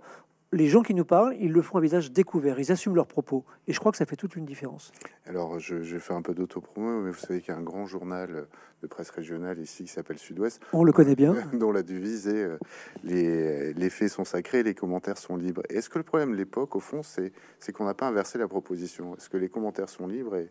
[0.53, 3.44] les gens qui nous parlent, ils le font à visage découvert, ils assument leurs propos.
[3.68, 4.92] Et je crois que ça fait toute une différence.
[5.26, 7.62] Alors, je, je vais faire un peu d'autopromo, mais vous savez qu'il y a un
[7.62, 8.46] grand journal
[8.82, 10.61] de presse régionale ici qui s'appelle Sud-Ouest.
[10.72, 11.34] On le connaît bien.
[11.53, 12.59] Dont la devise est euh,
[13.05, 15.62] les, les, faits sont sacrés, les commentaires sont libres.
[15.68, 17.32] Est-ce que le problème de l'époque, au fond, c'est
[17.72, 19.16] qu'on n'a pas inversé la proposition?
[19.16, 20.51] Est-ce que les commentaires sont libres et,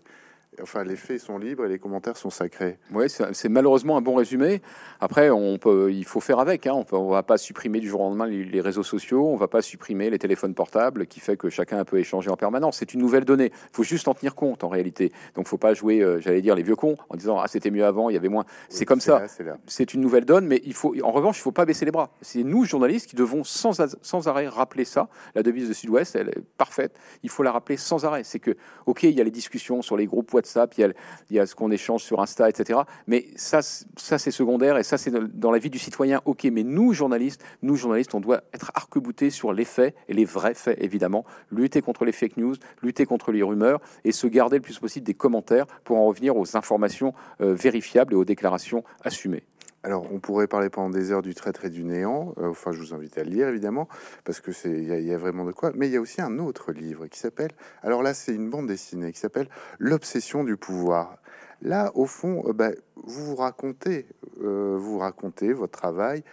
[0.61, 2.79] Enfin, les faits sont libres et les commentaires sont sacrés.
[2.91, 4.61] Oui, c'est malheureusement un bon résumé.
[4.99, 6.65] Après, on peut, il faut faire avec.
[6.65, 6.83] Hein.
[6.91, 9.27] On ne va pas supprimer du jour au lendemain les, réseaux sociaux.
[9.27, 12.35] On ne va pas supprimer les téléphones portables, qui fait que chacun peut échanger en
[12.35, 12.77] permanence.
[12.77, 13.51] C'est une nouvelle donnée.
[13.53, 15.09] Il faut juste en tenir compte en réalité.
[15.35, 17.47] Donc, il ne faut pas jouer, euh, j'allais dire, les vieux cons en disant ah
[17.47, 18.45] c'était mieux avant, il y avait moins.
[18.69, 19.23] c'est comme ça.
[19.67, 21.91] C'est une nouvelle donne, mais il faut, en revanche, il ne faut pas baisser les
[21.91, 22.09] bras.
[22.21, 25.09] C'est nous journalistes qui devons sans, sans arrêt rappeler ça.
[25.35, 26.97] La devise de Sud-Ouest, elle est parfaite.
[27.21, 28.23] Il faut la rappeler sans arrêt.
[28.23, 30.93] C'est que ok, il y a les discussions sur les groupes WhatsApp, il
[31.31, 32.79] y a, ce qu'on échange sur Insta, etc.
[33.07, 36.45] Mais ça, ça c'est secondaire et ça, c'est dans la vie du citoyen, ok.
[36.51, 40.53] Mais nous, journalistes, nous, journalistes, on doit être arc-boutés sur les faits et les vrais
[40.53, 41.25] faits, évidemment.
[41.51, 45.05] Lutter contre les fake news, lutter contre les rumeurs et se garder le plus possible
[45.05, 49.43] des commentaires pour en revenir aux informations euh, vérifiables et aux déclarations assumées.
[49.83, 52.33] Alors, on pourrait parler pendant des heures du traître et du néant.
[52.37, 53.87] Euh, enfin, je vous invite à le lire, évidemment,
[54.25, 55.71] parce que c'est il y, a vraiment de quoi.
[55.73, 57.51] Mais il y a aussi un autre livre qui s'appelle.
[57.81, 61.17] Alors là, c'est une bande dessinée qui s'appelle L'obsession du pouvoir.
[61.61, 64.05] Là, au fond, bah, vous vous racontez,
[64.41, 66.23] euh, vous racontez votre travail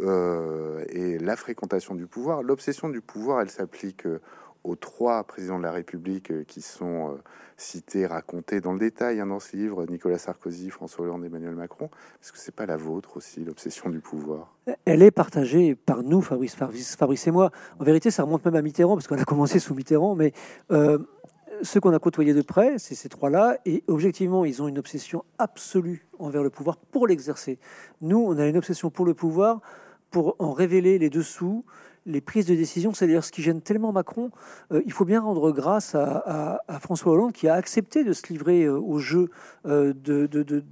[0.00, 2.42] et la fréquentation du pouvoir.
[2.42, 4.04] L'obsession du pouvoir, elle s'applique
[4.66, 7.18] aux trois présidents de la République qui sont
[7.56, 11.86] cité, raconté dans le détail hein, dans ce livre, Nicolas Sarkozy, François Hollande, Emmanuel Macron.
[12.22, 14.54] Est-ce que c'est pas la vôtre aussi, l'obsession du pouvoir?
[14.84, 17.50] Elle est partagée par nous, Fabrice, Fabrice, et moi.
[17.78, 20.32] En vérité, ça remonte même à Mitterrand, parce qu'on a commencé sous Mitterrand, mais
[20.70, 20.98] euh,
[21.62, 25.24] ceux qu'on a côtoyés de près, c'est ces trois-là, et objectivement, ils ont une obsession
[25.38, 27.58] absolue envers le pouvoir pour l'exercer.
[28.02, 29.60] Nous, on a une obsession pour le pouvoir,
[30.10, 31.64] pour en révéler les dessous,
[32.06, 34.30] les prises de décision, c'est d'ailleurs ce qui gêne tellement Macron.
[34.72, 38.64] Euh, il faut bien rendre grâce à, François Hollande qui a accepté de se livrer
[38.64, 39.28] euh, au jeu,
[39.66, 39.92] euh,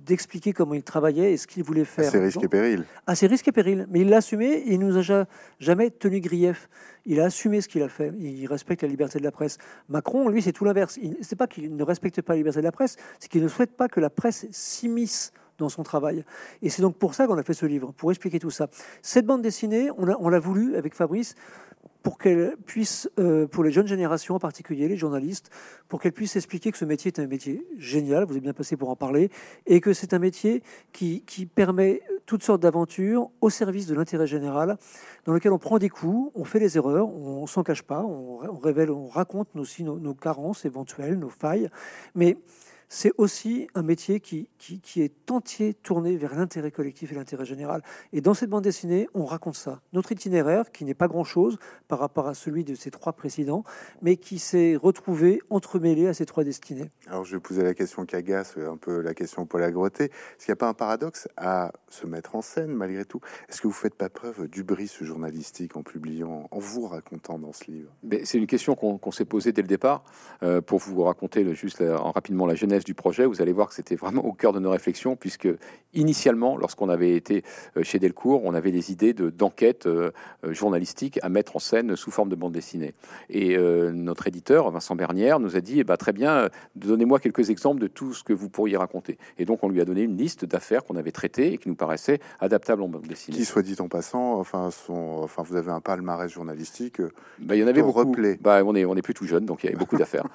[0.07, 2.09] d'expliquer de, comment il travaillait et ce qu'il voulait faire.
[2.09, 2.85] À ses risques et périls.
[3.07, 3.87] À ses risques et périls.
[3.91, 5.26] Mais il l'a assumé et il nous a
[5.59, 6.68] jamais tenu grief.
[7.05, 8.12] Il a assumé ce qu'il a fait.
[8.18, 9.59] Il respecte la liberté de la presse.
[9.89, 10.99] Macron, lui, c'est tout l'inverse.
[11.20, 13.76] C'est pas qu'il ne respecte pas la liberté de la presse, c'est qu'il ne souhaite
[13.76, 16.24] pas que la presse s'immisce dans son travail.
[16.62, 18.68] Et c'est donc pour ça qu'on a fait ce livre, pour expliquer tout ça.
[19.02, 21.34] Cette bande dessinée, on l'a voulu avec Fabrice
[22.05, 25.50] pour qu'elle puisse, euh, pour les jeunes générations en particulier, les journalistes,
[25.88, 28.76] pour qu'elle puisse expliquer que ce métier est un métier génial, vous êtes bien passé
[28.76, 29.30] pour en parler,
[29.66, 34.26] et que c'est un métier qui, qui permet toutes sortes d'aventures au service de l'intérêt
[34.26, 34.76] général,
[35.24, 38.59] dans lequel on prend des coups, on fait des erreurs, on s'en cache pas, on,
[38.59, 41.70] révèle, on raconte aussi nos, nos carences éventuelles, nos failles,
[42.14, 42.36] mais
[42.95, 47.82] c'est aussi un métier qui, qui, est entier tourné vers l'intérêt collectif et l'intérêt général.
[48.12, 49.80] Et dans cette bande dessinée, on raconte ça.
[49.92, 53.64] Notre itinéraire, qui n'est pas grand-chose par rapport à celui de ces trois précédents,
[54.01, 56.92] mais qui s'est retrouvé entremêlé à ces trois destinées.
[57.09, 60.05] Alors je vais poser la question qui agace, un peu la question Paul Agroté.
[60.05, 63.20] Est-ce qu'il n'y a pas un paradoxe à se mettre en scène malgré tout?
[63.49, 67.53] Est-ce que vous ne faites pas preuve d'ubris journalistique en publiant, en vous racontant dans
[67.53, 67.90] ce livre?
[68.22, 70.05] C'est une question qu'on s'est posée dès le départ.
[70.45, 73.74] Euh, pour vous raconter juste en rapidement la genèse du projet, vous allez voir que
[73.74, 75.49] c'était vraiment au cœur de nos réflexions, puisque
[75.95, 77.45] initialement, lorsqu'on avait été
[77.76, 80.12] euh, chez Delcourt, on avait des idées d'enquête de,
[80.45, 82.95] euh, journalistique à mettre en scène sous forme de bande dessinée.
[83.30, 87.51] Et euh, notre éditeur, Vincent Bernière, nous a dit eh ben, très bien, donnez-moi quelques
[87.51, 89.18] exemples de tout ce que vous pourriez raconter.
[89.39, 91.74] Et donc, on lui a donné une liste d'affaires qu'on avait traitées et qui nous
[91.74, 93.37] paraissaient adaptables en bande dessinée.
[93.37, 97.01] Qui, soit dit en passant, enfin, vous avez un palmarès journalistique.
[97.39, 98.14] Ben, il y en avait beaucoup.
[98.41, 100.26] Bah, on est, on est plus tout jeune, donc il y avait beaucoup d'affaires.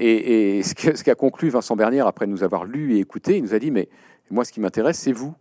[0.00, 3.54] et, et ce qu'a conclu Vincent Bernière, après nous avoir lu et écouté, il nous
[3.54, 3.88] a dit, mais
[4.30, 5.34] moi, ce qui m'intéresse, c'est vous.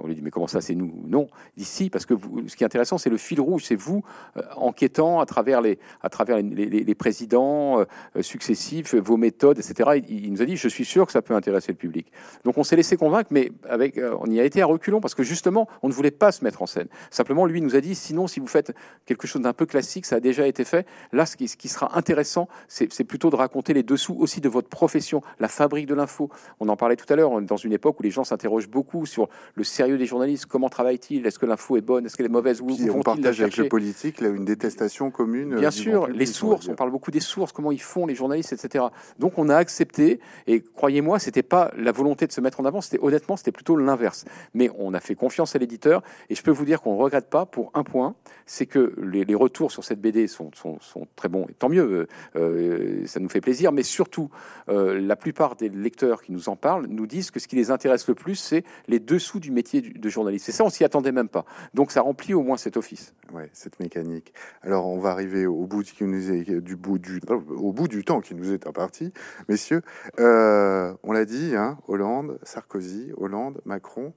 [0.00, 1.28] On lui dit, mais comment ça, c'est nous Non?
[1.56, 2.14] Si, parce que
[2.46, 4.02] ce qui est intéressant, c'est le fil rouge, c'est vous
[4.36, 10.02] euh, enquêtant à travers les, à travers les, présidents euh, successifs, vos méthodes, etc.
[10.08, 12.10] Il, nous a dit, je suis sûr que ça peut intéresser le public.
[12.44, 15.14] Donc on s'est laissé convaincre, mais avec, euh, on y a été à reculons, parce
[15.14, 16.88] que justement, on ne voulait pas se mettre en scène.
[17.10, 18.74] Simplement, lui nous a dit, sinon, si vous faites
[19.06, 20.86] quelque chose d'un peu classique, ça a déjà été fait.
[21.12, 24.48] Là, ce qui, ce qui sera intéressant, c'est plutôt de raconter les dessous aussi de
[24.48, 26.30] votre profession, la fabrique de l'info.
[26.60, 29.28] On en parlait tout à l'heure, dans une époque où les gens s'interrogent beaucoup sur
[29.54, 30.46] le sérieux des journalistes.
[30.46, 32.06] Comment travaillent-ils Est-ce que l'info est bonne?
[32.06, 32.60] Est-ce qu'elle est mauvaise?
[32.60, 35.56] Où, on partage avec le politique là, une détestation commune.
[35.56, 36.68] Bien sûr, les sources.
[36.68, 38.86] On parle beaucoup des sources, comment ils font les journalistes, etc.
[39.18, 40.20] Donc on a accepté.
[40.46, 42.80] Et croyez-moi, c'était pas la volonté de se mettre en avant.
[42.80, 44.24] C'était honnêtement, c'était plutôt l'inverse.
[44.54, 46.02] Mais on a fait confiance à l'éditeur.
[46.30, 48.14] Et je peux vous dire qu'on ne regrette pas pour un point,
[48.46, 50.78] c'est que les, retours sur cette BD sont, sont,
[51.14, 51.46] très bons.
[51.48, 52.06] Et tant mieux, euh,
[52.36, 53.72] euh, ça nous fait plaisir.
[53.72, 54.30] Mais surtout,
[54.68, 57.70] euh, la plupart des lecteurs qui nous en parlent nous disent que ce qui les
[57.70, 60.46] intéresse le plus, c'est les dessous du de journaliste.
[60.46, 61.44] C'est ça, on s'y attendait même pas.
[61.74, 63.14] Donc ça remplit au moins cet office.
[63.32, 64.32] Ouais, cette mécanique.
[64.62, 68.34] Alors on va arriver au bout du, du bout du au bout du temps qui
[68.34, 69.12] nous est imparti,
[69.48, 69.82] messieurs.
[70.18, 74.12] Euh, on l'a dit, hein, Hollande, Sarkozy, Hollande, Macron.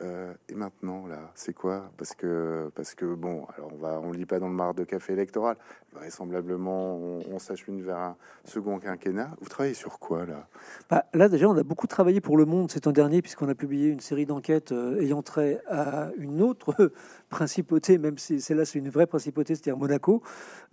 [0.00, 1.90] Euh, et maintenant, là, c'est quoi?
[1.96, 5.12] Parce que, parce que bon, alors on va, lit pas dans le mar de café
[5.12, 5.56] électoral.
[5.92, 9.30] Vraisemblablement, on, on s'achemine vers un second quinquennat.
[9.40, 10.48] Vous travaillez sur quoi là?
[10.90, 13.54] Bah, Là, déjà, on a beaucoup travaillé pour Le Monde cet an dernier, puisqu'on a
[13.54, 16.92] publié une série d'enquêtes euh, ayant trait à une autre
[17.28, 20.22] principauté, même si celle-là, c'est une vraie principauté, c'est-à-dire Monaco.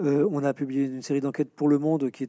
[0.02, 2.28] Euh, on a publié une série d'enquêtes pour Le Monde qui,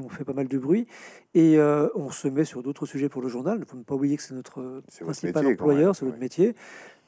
[0.00, 0.88] ont fait pas mal de bruit,
[1.34, 1.58] et
[1.94, 3.56] on se met sur d'autres sujets pour le journal.
[3.58, 6.54] Il ne faut pas oublier que c'est notre principal employeur c'est notre métier.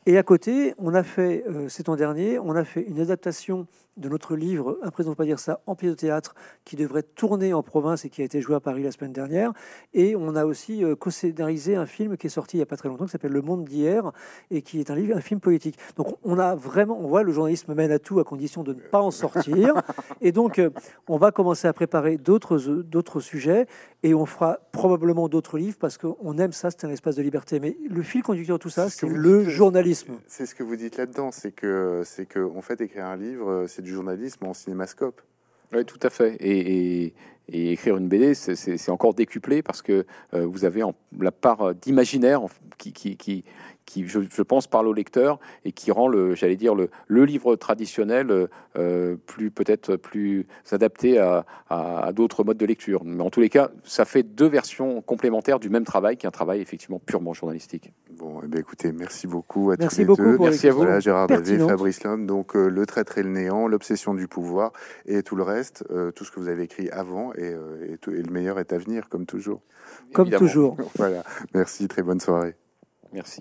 [0.09, 3.67] Et à côté, on a fait, euh, cet an dernier, on a fait une adaptation
[3.97, 7.55] de notre livre Un président pas dire ça en pièce de théâtre qui devrait tourner
[7.55, 9.53] en province et qui a été joué à Paris la semaine dernière.
[9.95, 12.77] Et on a aussi euh, co-scénarisé un film qui est sorti il n'y a pas
[12.77, 14.13] très longtemps qui s'appelle Le Monde d'hier
[14.51, 15.79] et qui est un livre, un film politique.
[15.97, 18.81] Donc on a vraiment, on voit le journalisme mène à tout à condition de ne
[18.81, 19.75] pas en sortir.
[20.21, 20.71] et donc euh,
[21.09, 23.67] on va commencer à préparer d'autres d'autres sujets
[24.07, 27.59] et on fera probablement d'autres livres parce qu'on aime ça, c'est un espace de liberté.
[27.59, 30.15] Mais le fil conducteur de tout ça, c'est le journalisme.
[30.29, 33.65] C'est ce que vous dites là-dedans, c'est que c'est que en fait écrire un livre,
[33.67, 35.21] c'est du journalisme en cinémascope.
[35.75, 36.37] Oui, tout à fait.
[36.39, 37.15] Et,
[37.49, 42.43] écrire une BD, c'est encore décuplé parce que euh, vous avez en, la part d'imaginaire
[42.79, 43.45] qui, qui, qui,
[43.87, 47.57] qui, je, pense, parle au lecteur et qui rend le, j'allais dire, le, le, livre
[47.57, 53.03] traditionnel euh, plus peut-être plus adapté à, à, d'autres modes de lecture.
[53.05, 56.29] Mais en tous les cas, ça fait deux versions complémentaires du même travail, qui est
[56.29, 57.93] un travail effectivement purement journalistique.
[58.19, 60.39] Bon, eh bien, écoutez, merci beaucoup à merci tous beaucoup les deux.
[60.39, 60.79] Merci à vous.
[60.79, 64.73] Voilà, Gérard Davé, Fabrice Lhomme, donc euh, Le traître et le néant, L'obsession du pouvoir
[65.07, 67.55] et tout le reste, euh, tout ce que vous avez écrit avant et,
[67.89, 69.63] et, tout, et, le meilleur est à venir, comme toujours.
[70.13, 70.47] Comme Évidemment.
[70.47, 70.77] toujours.
[70.97, 71.23] voilà,
[71.55, 72.57] merci, très bonne soirée.
[73.13, 73.35] Merci.